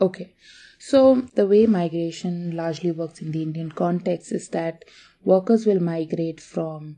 Okay, 0.01 0.35
so 0.79 1.27
the 1.35 1.47
way 1.47 1.67
migration 1.67 2.57
largely 2.57 2.91
works 2.91 3.21
in 3.21 3.33
the 3.33 3.43
Indian 3.43 3.71
context 3.71 4.33
is 4.33 4.49
that 4.49 4.85
workers 5.23 5.67
will 5.67 5.81
migrate 5.81 6.41
from 6.41 6.97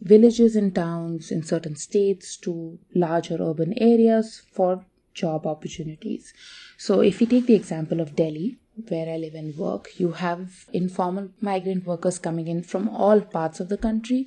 villages 0.00 0.56
and 0.56 0.74
towns 0.74 1.30
in 1.30 1.42
certain 1.42 1.76
states 1.76 2.36
to 2.36 2.78
larger 2.94 3.36
urban 3.40 3.74
areas 3.76 4.42
for 4.52 4.84
job 5.20 5.46
opportunities. 5.46 6.32
So, 6.76 7.00
if 7.00 7.20
we 7.20 7.26
take 7.26 7.46
the 7.46 7.54
example 7.54 8.00
of 8.00 8.16
Delhi, 8.16 8.58
where 8.88 9.08
I 9.12 9.16
live 9.18 9.34
and 9.34 9.56
work, 9.56 9.88
you 9.98 10.12
have 10.12 10.66
informal 10.72 11.30
migrant 11.40 11.86
workers 11.86 12.18
coming 12.18 12.48
in 12.48 12.62
from 12.62 12.88
all 12.88 13.20
parts 13.20 13.60
of 13.60 13.68
the 13.68 13.76
country. 13.76 14.26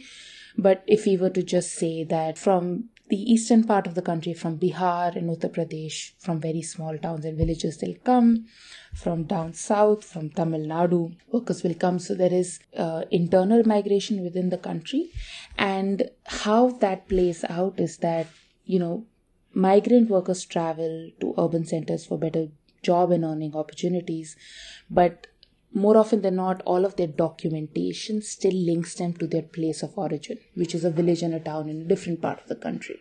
But 0.57 0.83
if 0.87 1.05
we 1.05 1.17
were 1.17 1.31
to 1.31 1.43
just 1.43 1.73
say 1.73 2.03
that 2.03 2.37
from 2.37 2.89
the 3.09 3.31
eastern 3.31 3.63
part 3.63 3.87
of 3.87 3.95
the 3.95 4.01
country, 4.01 4.33
from 4.33 4.57
Bihar 4.57 5.15
and 5.15 5.29
Uttar 5.29 5.51
Pradesh, 5.55 6.13
from 6.19 6.39
very 6.39 6.61
small 6.61 6.97
towns 6.97 7.25
and 7.25 7.37
villages, 7.37 7.77
they'll 7.77 8.03
come. 8.03 8.45
From 8.93 9.23
down 9.23 9.53
south, 9.53 10.03
from 10.05 10.29
Tamil 10.29 10.61
Nadu, 10.61 11.15
workers 11.31 11.63
will 11.63 11.73
come. 11.73 11.99
So 11.99 12.15
there 12.15 12.33
is 12.33 12.59
uh, 12.77 13.03
internal 13.11 13.63
migration 13.65 14.21
within 14.23 14.49
the 14.49 14.57
country. 14.57 15.11
And 15.57 16.09
how 16.25 16.69
that 16.83 17.07
plays 17.07 17.43
out 17.49 17.79
is 17.79 17.97
that, 17.97 18.27
you 18.65 18.79
know, 18.79 19.05
migrant 19.53 20.09
workers 20.09 20.45
travel 20.45 21.11
to 21.19 21.33
urban 21.37 21.65
centers 21.65 22.05
for 22.05 22.17
better 22.17 22.47
job 22.81 23.11
and 23.11 23.23
earning 23.23 23.55
opportunities. 23.55 24.35
But 24.89 25.27
more 25.73 25.97
often 25.97 26.21
than 26.21 26.35
not, 26.35 26.61
all 26.65 26.85
of 26.85 26.95
their 26.95 27.07
documentation 27.07 28.21
still 28.21 28.53
links 28.53 28.95
them 28.95 29.13
to 29.13 29.27
their 29.27 29.41
place 29.41 29.81
of 29.81 29.97
origin, 29.97 30.37
which 30.55 30.75
is 30.75 30.83
a 30.83 30.91
village 30.91 31.23
and 31.23 31.33
a 31.33 31.39
town 31.39 31.69
in 31.69 31.81
a 31.81 31.85
different 31.85 32.21
part 32.21 32.41
of 32.41 32.47
the 32.47 32.55
country. 32.55 32.99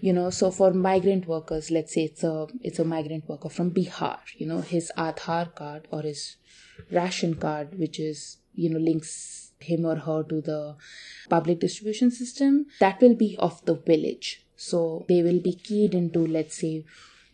You 0.00 0.14
know, 0.14 0.30
so 0.30 0.50
for 0.50 0.72
migrant 0.72 1.26
workers, 1.26 1.70
let's 1.70 1.92
say 1.92 2.04
it's 2.04 2.24
a 2.24 2.46
it's 2.62 2.78
a 2.78 2.84
migrant 2.84 3.28
worker 3.28 3.50
from 3.50 3.70
Bihar, 3.70 4.18
you 4.34 4.46
know, 4.46 4.62
his 4.62 4.90
Aadhaar 4.96 5.54
card 5.54 5.88
or 5.90 6.02
his 6.02 6.36
ration 6.90 7.34
card, 7.34 7.78
which 7.78 8.00
is, 8.00 8.38
you 8.54 8.70
know, 8.70 8.78
links 8.78 9.52
him 9.60 9.84
or 9.84 9.96
her 9.96 10.22
to 10.24 10.40
the 10.40 10.76
public 11.28 11.60
distribution 11.60 12.10
system, 12.10 12.66
that 12.78 13.00
will 13.00 13.14
be 13.14 13.36
of 13.38 13.64
the 13.64 13.74
village. 13.74 14.44
So 14.56 15.04
they 15.08 15.22
will 15.22 15.40
be 15.40 15.54
keyed 15.54 15.94
into, 15.94 16.26
let's 16.26 16.56
say, 16.56 16.84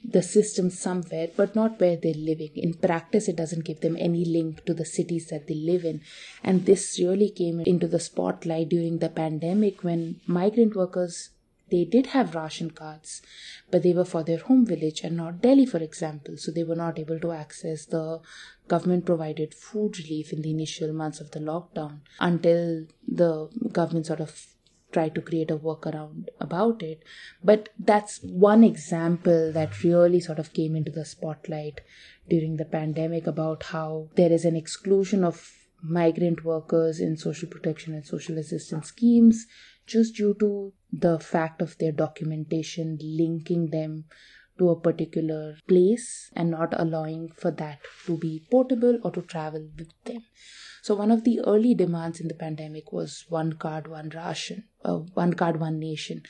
the 0.04 0.22
system 0.22 0.70
somewhere, 0.70 1.28
but 1.36 1.56
not 1.56 1.80
where 1.80 1.96
they're 1.96 2.14
living. 2.14 2.50
In 2.54 2.74
practice, 2.74 3.28
it 3.28 3.36
doesn't 3.36 3.64
give 3.64 3.80
them 3.80 3.96
any 3.98 4.24
link 4.24 4.64
to 4.66 4.74
the 4.74 4.84
cities 4.84 5.28
that 5.28 5.48
they 5.48 5.54
live 5.54 5.84
in. 5.84 6.00
And 6.44 6.64
this 6.64 6.98
really 7.00 7.30
came 7.30 7.60
into 7.60 7.88
the 7.88 7.98
spotlight 7.98 8.68
during 8.68 8.98
the 8.98 9.08
pandemic 9.08 9.82
when 9.82 10.20
migrant 10.26 10.76
workers 10.76 11.30
they 11.70 11.84
did 11.84 12.06
have 12.08 12.34
ration 12.34 12.70
cards, 12.70 13.22
but 13.70 13.82
they 13.82 13.92
were 13.92 14.04
for 14.04 14.22
their 14.22 14.38
home 14.38 14.64
village 14.64 15.00
and 15.02 15.16
not 15.16 15.42
Delhi, 15.42 15.66
for 15.66 15.78
example. 15.78 16.36
So 16.36 16.52
they 16.52 16.64
were 16.64 16.76
not 16.76 16.98
able 16.98 17.18
to 17.20 17.32
access 17.32 17.86
the 17.86 18.20
government 18.68 19.06
provided 19.06 19.54
food 19.54 19.98
relief 19.98 20.32
in 20.32 20.42
the 20.42 20.50
initial 20.50 20.92
months 20.92 21.20
of 21.20 21.32
the 21.32 21.40
lockdown 21.40 22.00
until 22.20 22.86
the 23.06 23.48
government 23.72 24.06
sort 24.06 24.20
of 24.20 24.46
tried 24.92 25.14
to 25.14 25.20
create 25.20 25.50
a 25.50 25.56
workaround 25.56 26.28
about 26.40 26.82
it. 26.82 27.02
But 27.42 27.70
that's 27.78 28.20
one 28.22 28.62
example 28.62 29.52
that 29.52 29.82
really 29.82 30.20
sort 30.20 30.38
of 30.38 30.52
came 30.52 30.76
into 30.76 30.92
the 30.92 31.04
spotlight 31.04 31.80
during 32.28 32.56
the 32.56 32.64
pandemic 32.64 33.26
about 33.26 33.64
how 33.64 34.08
there 34.14 34.32
is 34.32 34.44
an 34.44 34.56
exclusion 34.56 35.24
of 35.24 35.52
migrant 35.82 36.44
workers 36.44 37.00
in 37.00 37.16
social 37.16 37.48
protection 37.48 37.94
and 37.94 38.06
social 38.06 38.38
assistance 38.38 38.88
schemes 38.88 39.46
just 39.86 40.16
due 40.16 40.34
to 40.40 40.72
the 40.92 41.18
fact 41.18 41.62
of 41.62 41.76
their 41.78 41.92
documentation 41.92 42.98
linking 43.02 43.70
them 43.70 44.04
to 44.58 44.70
a 44.70 44.80
particular 44.80 45.56
place 45.68 46.30
and 46.34 46.50
not 46.50 46.72
allowing 46.78 47.28
for 47.36 47.50
that 47.50 47.78
to 48.06 48.16
be 48.16 48.46
portable 48.50 48.98
or 49.02 49.10
to 49.10 49.22
travel 49.22 49.68
with 49.76 49.92
them. 50.04 50.22
So, 50.82 50.94
one 50.94 51.10
of 51.10 51.24
the 51.24 51.40
early 51.40 51.74
demands 51.74 52.20
in 52.20 52.28
the 52.28 52.34
pandemic 52.34 52.92
was 52.92 53.24
one 53.28 53.54
card, 53.54 53.88
one 53.88 54.10
ration, 54.10 54.64
uh, 54.84 54.98
one 55.14 55.34
card, 55.34 55.60
one 55.60 55.78
nation, 55.78 56.22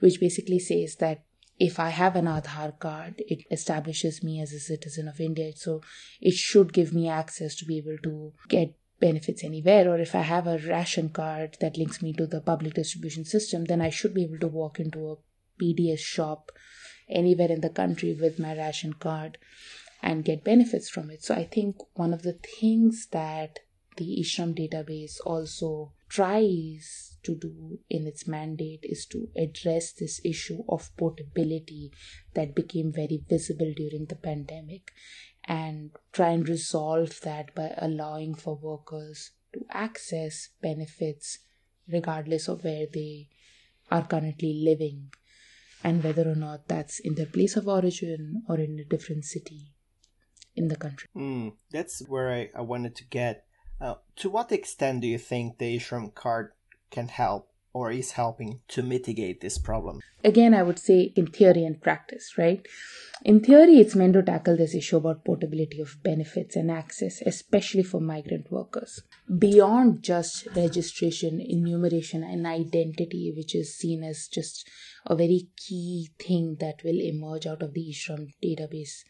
which 0.00 0.20
basically 0.20 0.60
says 0.60 0.96
that 0.96 1.24
if 1.58 1.78
I 1.78 1.90
have 1.90 2.16
an 2.16 2.26
Aadhaar 2.26 2.78
card, 2.78 3.22
it 3.28 3.44
establishes 3.50 4.22
me 4.22 4.40
as 4.40 4.52
a 4.52 4.60
citizen 4.60 5.08
of 5.08 5.20
India. 5.20 5.52
So, 5.56 5.82
it 6.20 6.34
should 6.34 6.72
give 6.72 6.92
me 6.94 7.08
access 7.08 7.54
to 7.56 7.64
be 7.64 7.78
able 7.78 7.98
to 8.04 8.32
get 8.48 8.74
benefits 9.00 9.44
anywhere. 9.44 9.88
Or 9.88 9.98
if 9.98 10.14
I 10.14 10.22
have 10.22 10.46
a 10.46 10.58
ration 10.58 11.08
card 11.10 11.56
that 11.60 11.76
links 11.76 12.02
me 12.02 12.12
to 12.14 12.26
the 12.26 12.40
public 12.40 12.74
distribution 12.74 13.24
system, 13.24 13.64
then 13.64 13.80
I 13.80 13.90
should 13.90 14.14
be 14.14 14.24
able 14.24 14.38
to 14.40 14.48
walk 14.48 14.80
into 14.80 15.10
a 15.10 15.16
PDS 15.62 15.98
shop 15.98 16.50
anywhere 17.08 17.50
in 17.50 17.60
the 17.60 17.70
country 17.70 18.14
with 18.14 18.38
my 18.38 18.56
ration 18.56 18.94
card 18.94 19.38
and 20.02 20.24
get 20.24 20.44
benefits 20.44 20.88
from 20.88 21.10
it. 21.10 21.22
So 21.22 21.34
I 21.34 21.44
think 21.44 21.76
one 21.94 22.12
of 22.12 22.22
the 22.22 22.38
things 22.60 23.08
that 23.12 23.60
the 23.96 24.18
eShram 24.20 24.54
database 24.54 25.14
also 25.24 25.92
tries 26.08 27.16
to 27.22 27.34
do 27.34 27.78
in 27.88 28.06
its 28.06 28.26
mandate 28.26 28.80
is 28.82 29.06
to 29.06 29.28
address 29.36 29.92
this 29.92 30.20
issue 30.24 30.62
of 30.68 30.94
portability 30.96 31.92
that 32.34 32.54
became 32.54 32.92
very 32.92 33.22
visible 33.28 33.72
during 33.76 34.06
the 34.06 34.16
pandemic 34.16 34.92
and 35.46 35.90
try 36.12 36.30
and 36.30 36.48
resolve 36.48 37.20
that 37.22 37.54
by 37.54 37.74
allowing 37.78 38.34
for 38.34 38.56
workers 38.56 39.32
to 39.52 39.64
access 39.70 40.48
benefits 40.62 41.38
regardless 41.88 42.48
of 42.48 42.64
where 42.64 42.86
they 42.92 43.28
are 43.90 44.06
currently 44.06 44.62
living 44.64 45.12
and 45.82 46.02
whether 46.02 46.28
or 46.28 46.34
not 46.34 46.66
that's 46.66 46.98
in 46.98 47.14
their 47.14 47.26
place 47.26 47.56
of 47.56 47.68
origin 47.68 48.42
or 48.48 48.58
in 48.58 48.78
a 48.78 48.84
different 48.84 49.24
city 49.24 49.74
in 50.56 50.68
the 50.68 50.76
country. 50.76 51.08
Mm, 51.14 51.54
that's 51.70 52.00
where 52.08 52.32
I, 52.32 52.50
I 52.56 52.62
wanted 52.62 52.96
to 52.96 53.04
get. 53.04 53.44
Uh, 53.80 53.96
to 54.16 54.30
what 54.30 54.50
extent 54.50 55.02
do 55.02 55.06
you 55.06 55.18
think 55.18 55.58
the 55.58 55.76
eShram 55.76 56.14
card 56.14 56.52
can 56.90 57.08
help 57.08 57.50
or 57.74 57.90
is 57.90 58.12
helping 58.12 58.60
to 58.68 58.82
mitigate 58.82 59.40
this 59.40 59.58
problem? 59.58 60.00
Again, 60.22 60.54
I 60.54 60.62
would 60.62 60.78
say 60.78 61.12
in 61.16 61.26
theory 61.26 61.64
and 61.64 61.82
practice, 61.82 62.38
right? 62.38 62.66
In 63.24 63.40
theory, 63.40 63.78
it's 63.78 63.94
meant 63.94 64.14
to 64.14 64.22
tackle 64.22 64.56
this 64.56 64.74
issue 64.74 64.96
about 64.96 65.24
portability 65.24 65.80
of 65.80 66.02
benefits 66.02 66.56
and 66.56 66.70
access, 66.70 67.20
especially 67.22 67.82
for 67.82 68.00
migrant 68.00 68.50
workers. 68.50 69.02
Beyond 69.38 70.02
just 70.02 70.46
registration, 70.54 71.40
enumeration, 71.40 72.22
and 72.22 72.46
identity, 72.46 73.32
which 73.36 73.54
is 73.54 73.76
seen 73.76 74.04
as 74.04 74.28
just 74.28 74.68
a 75.06 75.16
very 75.16 75.48
key 75.56 76.10
thing 76.18 76.56
that 76.60 76.82
will 76.84 77.00
emerge 77.00 77.46
out 77.46 77.62
of 77.62 77.74
the 77.74 77.90
eShram 77.90 78.32
database 78.42 79.04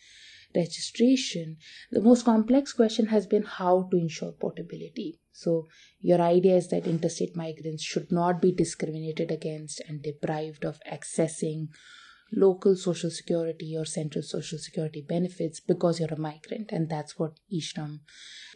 registration, 0.55 1.57
the 1.91 2.01
most 2.01 2.25
complex 2.25 2.73
question 2.73 3.07
has 3.07 3.27
been 3.27 3.43
how 3.43 3.89
to 3.91 3.97
ensure 3.97 4.33
portability. 4.33 5.21
So, 5.33 5.67
your 6.01 6.21
idea 6.21 6.57
is 6.57 6.69
that 6.69 6.87
interstate 6.87 7.37
migrants 7.37 7.83
should 7.83 8.13
not 8.13 8.41
be 8.41 8.53
discriminated 8.53 9.31
against 9.31 9.81
and 9.89 10.03
deprived 10.03 10.65
of 10.65 10.79
accessing 10.91 11.69
local 12.33 12.77
social 12.77 13.11
security 13.11 13.77
or 13.77 13.85
central 13.85 14.23
social 14.23 14.59
security 14.59 15.05
benefits 15.07 15.61
because 15.61 16.01
you're 16.01 16.13
a 16.13 16.19
migrant, 16.19 16.71
and 16.73 16.89
that's 16.89 17.19
what 17.19 17.39
eShram 17.53 18.01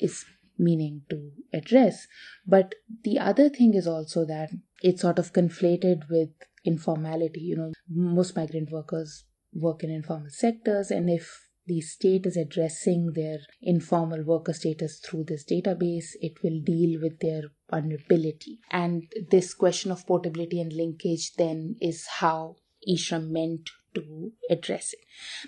is 0.00 0.24
meaning 0.58 1.02
to 1.08 1.30
address. 1.52 2.06
But 2.46 2.74
the 3.04 3.18
other 3.18 3.48
thing 3.48 3.74
is 3.74 3.86
also 3.86 4.24
that 4.26 4.50
it's 4.82 5.02
sort 5.02 5.18
of 5.18 5.32
conflated 5.32 6.08
with 6.10 6.30
informality. 6.64 7.40
You 7.40 7.56
know, 7.56 7.72
most 7.88 8.36
migrant 8.36 8.70
workers 8.70 9.24
work 9.52 9.84
in 9.84 9.90
informal 9.90 10.30
sectors, 10.30 10.90
and 10.90 11.08
if 11.08 11.47
the 11.68 11.80
state 11.80 12.26
is 12.26 12.36
addressing 12.36 13.12
their 13.12 13.38
informal 13.62 14.24
worker 14.24 14.52
status 14.52 14.98
through 14.98 15.24
this 15.24 15.44
database, 15.44 16.16
it 16.20 16.42
will 16.42 16.60
deal 16.60 17.00
with 17.00 17.20
their 17.20 17.42
vulnerability. 17.70 18.58
And 18.70 19.04
this 19.30 19.54
question 19.54 19.92
of 19.92 20.06
portability 20.06 20.60
and 20.60 20.72
linkage 20.72 21.34
then 21.34 21.76
is 21.80 22.06
how 22.06 22.56
eShram 22.88 23.28
meant 23.28 23.70
to 23.94 24.32
address 24.50 24.92
it. 24.94 25.00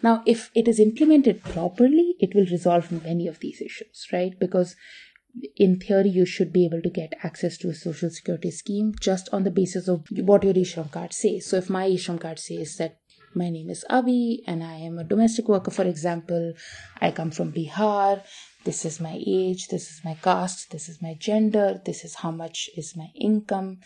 Now, 0.03 0.23
if 0.27 0.51
it 0.55 0.69
is 0.69 0.79
implemented 0.79 1.43
properly, 1.43 2.17
it 2.19 2.35
will 2.35 2.47
resolve 2.47 2.93
many 3.05 3.27
of 3.27 3.41
these 3.41 3.61
issues, 3.61 4.07
right? 4.13 4.39
Because 4.39 4.77
in 5.57 5.79
theory, 5.79 6.09
you 6.11 6.27
should 6.27 6.53
be 6.53 6.65
able 6.65 6.83
to 6.83 6.91
get 6.91 7.15
access 7.23 7.57
to 7.59 7.69
a 7.69 7.75
social 7.75 8.11
security 8.11 8.51
scheme 8.51 8.95
just 9.01 9.29
on 9.33 9.45
the 9.45 9.51
basis 9.51 9.89
of 9.89 10.05
what 10.11 10.43
your 10.43 10.55
eShram 10.55 10.91
card 10.91 11.13
says. 11.13 11.47
So, 11.47 11.57
if 11.59 11.71
my 11.71 11.89
eShram 11.89 12.21
card 12.21 12.39
says 12.39 12.77
that 12.77 13.00
my 13.35 13.49
name 13.49 13.71
is 13.71 13.85
Avi 13.89 14.43
and 14.47 14.63
I 14.65 14.75
am 14.75 14.99
a 14.99 15.05
domestic 15.05 15.49
worker, 15.49 15.71
for 15.71 15.85
example. 15.85 16.55
I 17.01 17.11
come 17.11 17.31
from 17.31 17.53
Bihar. 17.53 18.23
This 18.63 18.85
is 18.85 19.01
my 19.01 19.19
age, 19.27 19.69
this 19.69 19.91
is 19.91 20.05
my 20.05 20.15
caste, 20.15 20.71
this 20.71 20.91
is 20.91 21.01
my 21.01 21.15
gender, 21.15 21.81
this 21.83 22.05
is 22.05 22.17
how 22.17 22.31
much 22.31 22.69
is 22.77 22.95
my 22.95 23.11
income, 23.15 23.79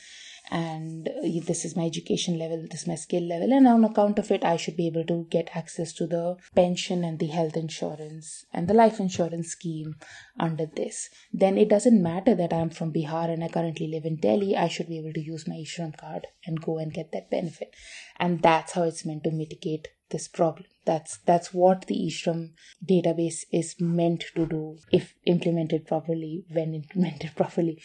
and 0.51 1.09
uh, 1.09 1.29
this 1.47 1.65
is 1.65 1.77
my 1.77 1.85
education 1.85 2.41
level, 2.41 2.67
this 2.69 2.83
is 2.83 2.89
my 2.89 2.97
skill 2.97 3.23
level, 3.23 3.53
and 3.53 3.69
on 3.69 3.85
account 3.85 4.19
of 4.19 4.33
it, 4.33 4.45
I 4.45 4.57
should 4.57 4.77
be 4.77 4.89
able 4.89 5.05
to 5.05 5.29
get 5.31 5.51
access 5.55 5.93
to 5.95 6.09
the 6.09 6.37
pension 6.57 7.05
and 7.05 7.21
the 7.21 7.29
health 7.29 7.57
insurance 7.57 8.47
and 8.53 8.67
the 8.67 8.75
life 8.75 8.99
insurance 8.99 9.51
scheme 9.51 9.95
under 10.41 10.67
this. 10.67 11.09
Then 11.33 11.57
it 11.57 11.69
doesn't 11.69 12.03
matter 12.03 12.35
that 12.35 12.53
I'm 12.53 12.71
from 12.71 12.93
Bihar 12.93 13.33
and 13.33 13.45
I 13.45 13.49
currently 13.49 13.87
live 13.87 14.05
in 14.05 14.17
Delhi, 14.17 14.57
I 14.57 14.67
should 14.67 14.89
be 14.89 14.99
able 14.99 15.13
to 15.13 15.23
use 15.23 15.47
my 15.47 15.55
eShram 15.55 15.97
card 15.97 16.27
and 16.45 16.61
go 16.61 16.79
and 16.79 16.93
get 16.93 17.13
that 17.13 17.31
benefit. 17.31 17.75
And 18.19 18.43
that's 18.43 18.73
how 18.73 18.83
it's 18.83 19.07
meant 19.07 19.23
to 19.23 19.31
mitigate 19.31 19.89
this 20.15 20.29
problem. 20.29 20.67
That's 20.87 21.19
that's 21.31 21.53
what 21.53 21.87
the 21.87 21.97
eShram 22.07 22.51
database 22.93 23.41
is 23.53 23.75
meant 23.81 24.25
to 24.37 24.47
do 24.47 24.79
if 24.93 25.15
implemented 25.27 25.87
properly, 25.87 26.45
when 26.51 26.75
implemented 26.75 27.33
properly. 27.37 27.83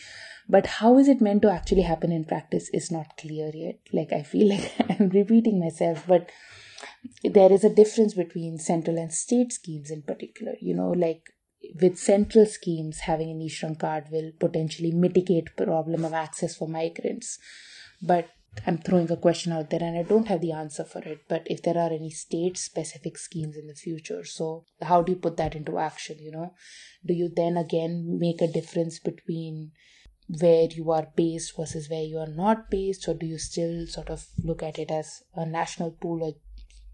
But 0.47 0.67
how 0.77 0.97
is 0.97 1.07
it 1.07 1.21
meant 1.21 1.41
to 1.41 1.51
actually 1.51 1.81
happen 1.81 2.11
in 2.11 2.25
practice 2.25 2.69
is 2.69 2.91
not 2.91 3.17
clear 3.17 3.51
yet. 3.53 3.79
Like 3.91 4.13
I 4.13 4.23
feel 4.23 4.49
like 4.55 4.71
I'm 4.89 5.09
repeating 5.09 5.59
myself, 5.59 6.05
but 6.07 6.29
there 7.23 7.51
is 7.51 7.63
a 7.63 7.75
difference 7.81 8.13
between 8.13 8.59
central 8.59 8.97
and 8.97 9.11
state 9.11 9.51
schemes 9.53 9.91
in 9.91 10.03
particular. 10.03 10.53
You 10.61 10.75
know, 10.75 10.91
like 10.91 11.23
with 11.81 11.97
central 11.97 12.45
schemes 12.45 12.99
having 12.99 13.31
an 13.31 13.39
eShram 13.39 13.79
card 13.79 14.05
will 14.11 14.31
potentially 14.39 14.91
mitigate 14.91 15.57
problem 15.57 16.05
of 16.05 16.13
access 16.13 16.55
for 16.55 16.69
migrants 16.69 17.37
but 18.01 18.29
I'm 18.65 18.77
throwing 18.77 19.11
a 19.11 19.17
question 19.17 19.51
out 19.51 19.69
there 19.69 19.81
and 19.81 19.97
I 19.97 20.03
don't 20.03 20.27
have 20.27 20.41
the 20.41 20.51
answer 20.51 20.83
for 20.83 20.99
it. 20.99 21.21
But 21.27 21.43
if 21.45 21.61
there 21.63 21.77
are 21.77 21.91
any 21.91 22.09
state 22.09 22.57
specific 22.57 23.17
schemes 23.17 23.57
in 23.57 23.67
the 23.67 23.73
future, 23.73 24.23
so 24.25 24.65
how 24.81 25.01
do 25.01 25.11
you 25.13 25.17
put 25.17 25.37
that 25.37 25.55
into 25.55 25.77
action? 25.77 26.17
You 26.19 26.31
know, 26.31 26.53
do 27.05 27.13
you 27.13 27.29
then 27.33 27.57
again 27.57 28.19
make 28.19 28.41
a 28.41 28.47
difference 28.47 28.99
between 28.99 29.71
where 30.39 30.65
you 30.65 30.91
are 30.91 31.07
based 31.15 31.55
versus 31.57 31.89
where 31.89 32.03
you 32.03 32.19
are 32.19 32.27
not 32.27 32.69
based, 32.69 33.07
or 33.07 33.15
do 33.15 33.25
you 33.25 33.39
still 33.39 33.87
sort 33.87 34.09
of 34.09 34.27
look 34.43 34.61
at 34.61 34.77
it 34.77 34.91
as 34.91 35.23
a 35.35 35.45
national 35.45 35.91
pool 35.91 36.23
or 36.23 36.33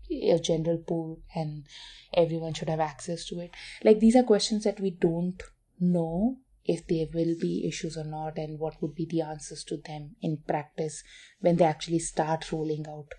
a 0.10 0.39
general 0.39 0.78
pool 0.78 1.19
and 1.36 1.65
everyone 2.13 2.54
should 2.54 2.69
have 2.69 2.80
access 2.80 3.25
to 3.25 3.39
it? 3.39 3.51
Like, 3.84 3.99
these 3.99 4.15
are 4.15 4.23
questions 4.23 4.63
that 4.63 4.80
we 4.80 4.91
don't 4.91 5.41
know 5.80 6.38
if 6.65 6.88
there 6.88 7.06
will 7.13 7.36
be 7.39 7.65
issues 7.67 7.95
or 7.95 8.04
not 8.04 8.38
and 8.38 8.60
what 8.60 8.82
would 8.82 8.95
be 8.95 9.06
the 9.06 9.21
answers 9.21 9.63
to 9.63 9.78
them 9.78 10.15
in 10.21 10.38
practice 10.47 11.04
when 11.39 11.58
they 11.58 11.65
actually 11.65 11.99
start 11.99 12.51
rolling 12.51 12.86
out 12.88 13.13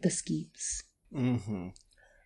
the 0.00 0.10
schemes. 0.10 0.84
Mm-hmm. 1.14 1.68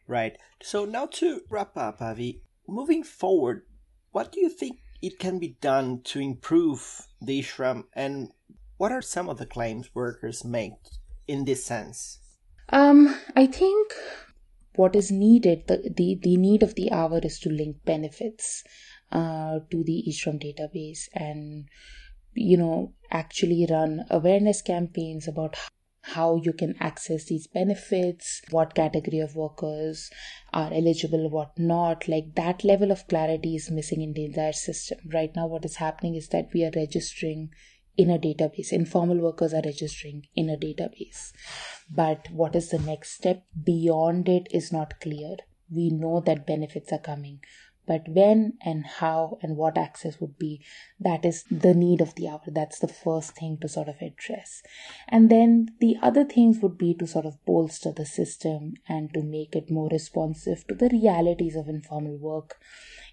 Right. 0.07 0.37
So 0.63 0.85
now 0.85 1.07
to 1.07 1.43
wrap 1.51 1.77
up, 1.77 2.01
Avi, 2.01 2.43
moving 2.69 3.03
forward, 3.03 3.63
what 4.13 4.33
do 4.33 4.41
you 4.41 4.49
think 4.49 4.79
it 5.01 5.19
can 5.19 5.39
be 5.39 5.57
done 5.61 6.01
to 6.05 6.21
improve 6.21 7.07
the 7.21 7.43
eShram 7.43 7.85
and 7.95 8.29
what 8.77 8.93
are 8.93 9.03
some 9.03 9.29
of 9.29 9.39
the 9.39 9.47
claims 9.47 9.91
workers 9.95 10.45
make 10.45 10.73
in 11.27 11.45
this 11.45 11.65
sense? 11.65 12.19
Um, 12.69 13.15
I 13.37 13.47
think 13.47 13.93
what 14.75 14.97
is 14.97 15.11
needed, 15.11 15.67
the, 15.67 15.93
the, 15.95 16.19
the 16.21 16.37
need 16.37 16.63
of 16.63 16.75
the 16.75 16.91
hour 16.91 17.21
is 17.23 17.39
to 17.41 17.51
link 17.51 17.77
benefits 17.85 18.65
uh, 19.13 19.61
to 19.71 19.85
the 19.85 20.05
eShram 20.09 20.43
database 20.43 21.09
and 21.15 21.69
you 22.35 22.57
know 22.57 22.93
actually 23.11 23.67
run 23.71 24.05
awareness 24.11 24.63
campaigns 24.63 25.29
about 25.29 25.57
how 26.03 26.37
you 26.43 26.53
can 26.53 26.75
access 26.81 27.27
these 27.27 27.47
benefits, 27.47 28.43
what 28.51 28.75
category 28.75 29.21
of 29.21 29.37
workers 29.37 30.11
are 30.53 30.73
eligible, 30.73 31.31
what 31.31 31.57
not. 31.57 32.09
Like 32.09 32.35
that 32.35 32.65
level 32.65 32.91
of 32.91 33.07
clarity 33.07 33.55
is 33.55 33.71
missing 33.71 34.03
in 34.03 34.13
the 34.13 34.25
entire 34.25 34.53
system. 34.53 34.99
Right 35.13 35.31
now, 35.37 35.47
what 35.47 35.65
is 35.65 35.77
happening 35.77 36.17
is 36.17 36.29
that 36.31 36.49
we 36.53 36.65
are 36.65 36.73
registering 36.75 37.51
in 37.97 38.11
a 38.11 38.19
database. 38.19 38.73
Informal 38.73 39.19
workers 39.19 39.55
are 39.55 39.63
registering 39.65 40.27
in 40.35 40.51
a 40.51 40.57
database. 40.57 41.33
But 41.89 42.27
what 42.33 42.57
is 42.57 42.71
the 42.71 42.81
next 42.81 43.13
step 43.13 43.45
beyond 43.63 44.29
it 44.29 44.49
is 44.51 44.73
not 44.73 45.01
clear. 45.01 45.37
We 45.71 45.91
know 45.91 46.21
that 46.27 46.47
benefits 46.47 46.93
are 46.93 46.99
coming 46.99 47.41
but 47.87 48.09
when 48.09 48.55
and 48.65 48.87
how 48.87 49.39
and 49.43 49.57
what 49.57 49.77
access 49.77 50.21
would 50.21 50.39
be 50.39 50.61
that 51.01 51.25
is 51.25 51.45
the 51.51 51.75
need 51.75 52.01
of 52.01 52.15
the 52.15 52.29
hour. 52.29 52.41
That's 52.47 52.79
the 52.79 52.89
first 52.89 53.37
thing 53.37 53.59
to 53.61 53.69
sort 53.69 53.89
of 53.89 54.01
address. 54.01 54.63
And 55.09 55.31
then 55.31 55.69
the 55.81 55.97
other 56.01 56.25
things 56.25 56.61
would 56.61 56.79
be 56.79 56.95
to 56.95 57.07
sort 57.07 57.27
of 57.27 57.45
bolster 57.45 57.93
the 57.93 58.07
system 58.07 58.75
and 58.89 59.13
to 59.15 59.23
make 59.23 59.57
it 59.57 59.71
more 59.71 59.89
responsive 59.89 60.67
to 60.69 60.75
the 60.75 60.89
realities 60.91 61.57
of 61.57 61.69
informal 61.69 62.17
work 62.17 62.61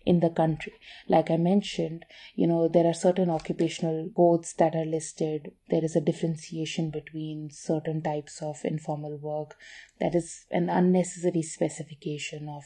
in 0.06 0.20
the 0.22 0.30
country. 0.30 0.74
Like 1.08 1.30
i 1.30 1.38
mentioned 1.38 2.06
you 2.36 2.48
know 2.48 2.68
there 2.68 2.86
are 2.86 2.94
certain 2.94 3.30
occupational 3.30 4.10
codes 4.16 4.54
that 4.54 4.76
are 4.76 4.86
listed. 4.86 5.52
There 5.70 5.84
is 5.84 5.96
a 5.96 6.02
differentiation 6.02 6.90
between 6.90 7.50
certain 7.52 8.02
types 8.02 8.42
of 8.42 8.60
informal 8.64 9.18
work. 9.18 9.56
That 10.00 10.16
is 10.16 10.46
an 10.52 10.70
unnecessary 10.70 11.42
specification 11.42 12.48
of 12.48 12.64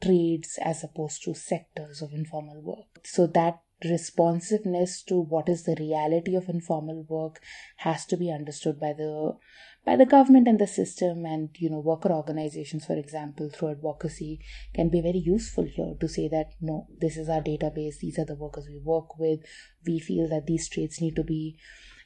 trades 0.00 0.58
as 0.62 0.84
opposed 0.84 1.22
to 1.24 1.34
sectors 1.34 2.02
of 2.02 2.12
informal 2.12 2.60
work. 2.62 3.04
So 3.04 3.26
that 3.28 3.60
responsiveness 3.84 5.02
to 5.02 5.20
what 5.20 5.48
is 5.48 5.64
the 5.64 5.76
reality 5.78 6.34
of 6.34 6.48
informal 6.48 7.04
work 7.08 7.40
has 7.76 8.06
to 8.06 8.16
be 8.16 8.32
understood 8.32 8.80
by 8.80 8.94
the 8.94 9.36
by 9.84 9.94
the 9.94 10.06
government 10.06 10.48
and 10.48 10.58
the 10.58 10.66
system. 10.66 11.24
And 11.26 11.50
you 11.58 11.70
know 11.70 11.80
worker 11.80 12.10
organizations 12.10 12.86
for 12.86 12.96
example 12.96 13.50
through 13.50 13.72
advocacy 13.72 14.40
can 14.74 14.88
be 14.88 15.00
very 15.00 15.18
useful 15.18 15.64
here 15.64 15.94
to 16.00 16.08
say 16.08 16.28
that 16.28 16.52
no 16.60 16.86
this 17.00 17.16
is 17.16 17.28
our 17.28 17.42
database. 17.42 17.98
These 18.00 18.18
are 18.18 18.24
the 18.24 18.34
workers 18.34 18.66
we 18.68 18.80
work 18.82 19.18
with. 19.18 19.40
We 19.86 19.98
feel 19.98 20.28
that 20.28 20.46
these 20.46 20.68
trades 20.68 21.00
need 21.00 21.16
to 21.16 21.24
be 21.24 21.58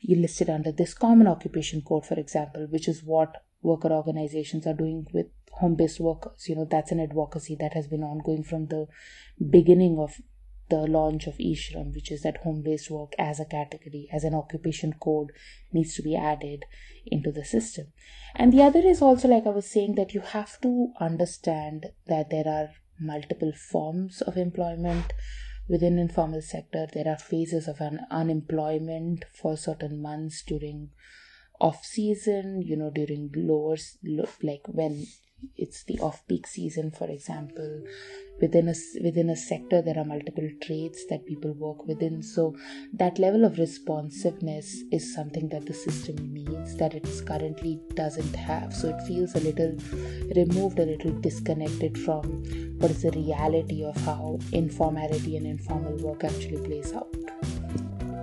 listed 0.09 0.48
under 0.48 0.72
this 0.72 0.94
common 0.94 1.26
occupation 1.26 1.83
code 1.83 2.07
for 2.07 2.18
example 2.18 2.66
which 2.70 2.88
is 2.88 3.03
what 3.05 3.44
worker 3.62 3.90
organizations 3.92 4.66
are 4.66 4.74
doing 4.74 5.07
with 5.12 5.26
home 5.61 5.77
based 5.77 6.01
workers. 6.01 6.49
You 6.49 6.57
know, 6.57 6.66
that's 6.70 6.92
an 6.92 7.01
advocacy 7.01 7.57
that 7.61 7.75
has 7.75 7.87
been 7.87 8.03
ongoing 8.03 8.42
from 8.42 8.66
the 8.66 8.87
beginning 9.51 9.99
of 9.99 10.14
the 10.68 10.87
launch 10.87 11.27
of 11.27 11.37
eShram, 11.38 11.92
which 11.94 12.12
is 12.12 12.23
that 12.23 12.38
home 12.38 12.62
based 12.62 12.90
work 12.90 13.12
as 13.18 13.40
a 13.40 13.44
category, 13.44 14.09
as 14.12 14.25
an 14.25 14.35
occupation 14.35 14.94
code, 15.01 15.33
needs 15.73 15.94
to 15.94 16.03
be 16.03 16.16
added 16.16 16.64
into 17.07 17.33
the 17.33 17.44
system. 17.44 17.87
And 18.35 18.53
the 18.53 18.62
other 18.62 18.81
is 18.81 19.03
also, 19.03 19.29
like 19.29 19.46
I 19.46 19.51
was 19.51 19.70
saying, 19.70 19.96
that 19.96 20.14
you 20.14 20.20
have 20.20 20.61
to 20.61 20.92
understand 21.01 21.87
that 22.07 22.31
there 22.31 22.46
are 22.46 22.70
multiple 23.01 23.53
forms 23.53 24.20
of 24.23 24.37
employment 24.37 25.12
within 25.70 25.99
informal 25.99 26.42
sector 26.42 26.87
there 26.92 27.09
are 27.09 27.16
phases 27.16 27.68
of 27.68 27.81
an 27.81 28.01
unemployment 28.11 29.25
for 29.33 29.57
certain 29.57 30.03
months 30.03 30.42
during 30.42 30.90
off 31.61 31.85
season 31.85 32.61
you 32.61 32.77
know 32.77 32.90
during 32.90 33.31
lower 33.35 33.77
like 34.42 34.66
when 34.66 35.07
it's 35.57 35.85
the 35.85 35.98
off 36.00 36.26
peak 36.26 36.46
season 36.46 36.90
for 36.90 37.09
example 37.09 37.83
within 38.40 38.68
a 38.68 38.74
within 39.03 39.31
a 39.31 39.37
sector 39.37 39.83
there 39.83 39.98
are 39.98 40.05
multiple 40.05 40.48
trades 40.62 41.07
that 41.09 41.26
people 41.26 41.53
work 41.53 41.87
within. 41.87 42.22
So 42.22 42.57
that 42.94 43.18
level 43.18 43.44
of 43.44 43.59
responsiveness 43.59 44.83
is 44.90 45.14
something 45.14 45.48
that 45.50 45.66
the 45.66 45.74
system 45.74 46.16
needs 46.33 46.76
that 46.76 46.94
it 46.94 47.07
currently 47.26 47.81
doesn't 47.94 48.35
have. 48.35 48.74
So 48.74 48.88
it 48.88 49.03
feels 49.07 49.35
a 49.35 49.40
little 49.40 49.76
removed 50.37 50.79
a 50.79 50.87
little 50.87 51.12
disconnected 51.20 51.98
from 51.98 52.44
what 52.79 52.90
is 52.90 53.03
the 53.03 53.11
reality 53.11 53.85
of 53.85 53.96
how 54.05 54.38
informality 54.53 55.37
and 55.37 55.46
informal 55.46 55.96
work 55.98 56.24
actually 56.24 56.59
plays 56.66 56.92
out. 56.92 57.14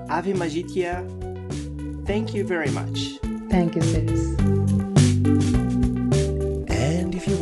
Avi 0.09 0.33
Majithia 0.33 1.05
thank 2.05 2.33
you 2.33 2.45
very 2.45 2.71
much. 2.71 3.19
Thank 3.49 3.75
you 3.75 3.81
Cyrus 3.81 4.39
you 4.41 4.56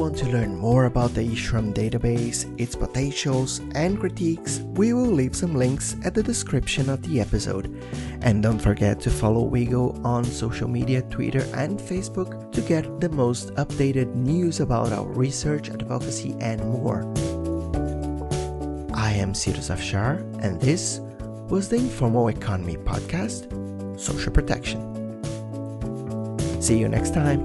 want 0.05 0.17
to 0.17 0.29
learn 0.29 0.55
more 0.55 0.85
about 0.85 1.15
the 1.15 1.21
eShram 1.21 1.73
database, 1.73 2.45
its 2.61 2.75
potentials, 2.75 3.59
and 3.73 3.99
critiques, 3.99 4.59
we 4.75 4.93
will 4.93 5.09
leave 5.09 5.35
some 5.35 5.55
links 5.55 5.95
at 6.05 6.13
the 6.13 6.21
description 6.21 6.91
of 6.91 7.01
the 7.01 7.19
episode. 7.19 7.83
And 8.21 8.43
don't 8.43 8.59
forget 8.59 8.99
to 9.01 9.09
follow 9.09 9.49
WIEGO 9.49 10.05
on 10.05 10.23
social 10.23 10.67
media, 10.67 11.01
Twitter, 11.01 11.43
and 11.55 11.79
Facebook 11.79 12.51
to 12.51 12.61
get 12.61 12.99
the 12.99 13.09
most 13.09 13.49
updated 13.55 14.13
news 14.13 14.59
about 14.59 14.91
our 14.91 15.07
research, 15.07 15.71
advocacy, 15.71 16.35
and 16.39 16.61
more. 16.69 17.01
I 18.93 19.09
am 19.09 19.33
Cyrus 19.33 19.69
Afshar, 19.69 20.21
and 20.43 20.61
this 20.61 20.99
was 21.49 21.67
the 21.67 21.77
Informal 21.77 22.27
Economy 22.27 22.77
Podcast 22.77 23.49
Social 23.99 24.31
Protection. 24.31 24.79
See 26.61 26.77
you 26.77 26.89
next 26.89 27.15
time. 27.15 27.41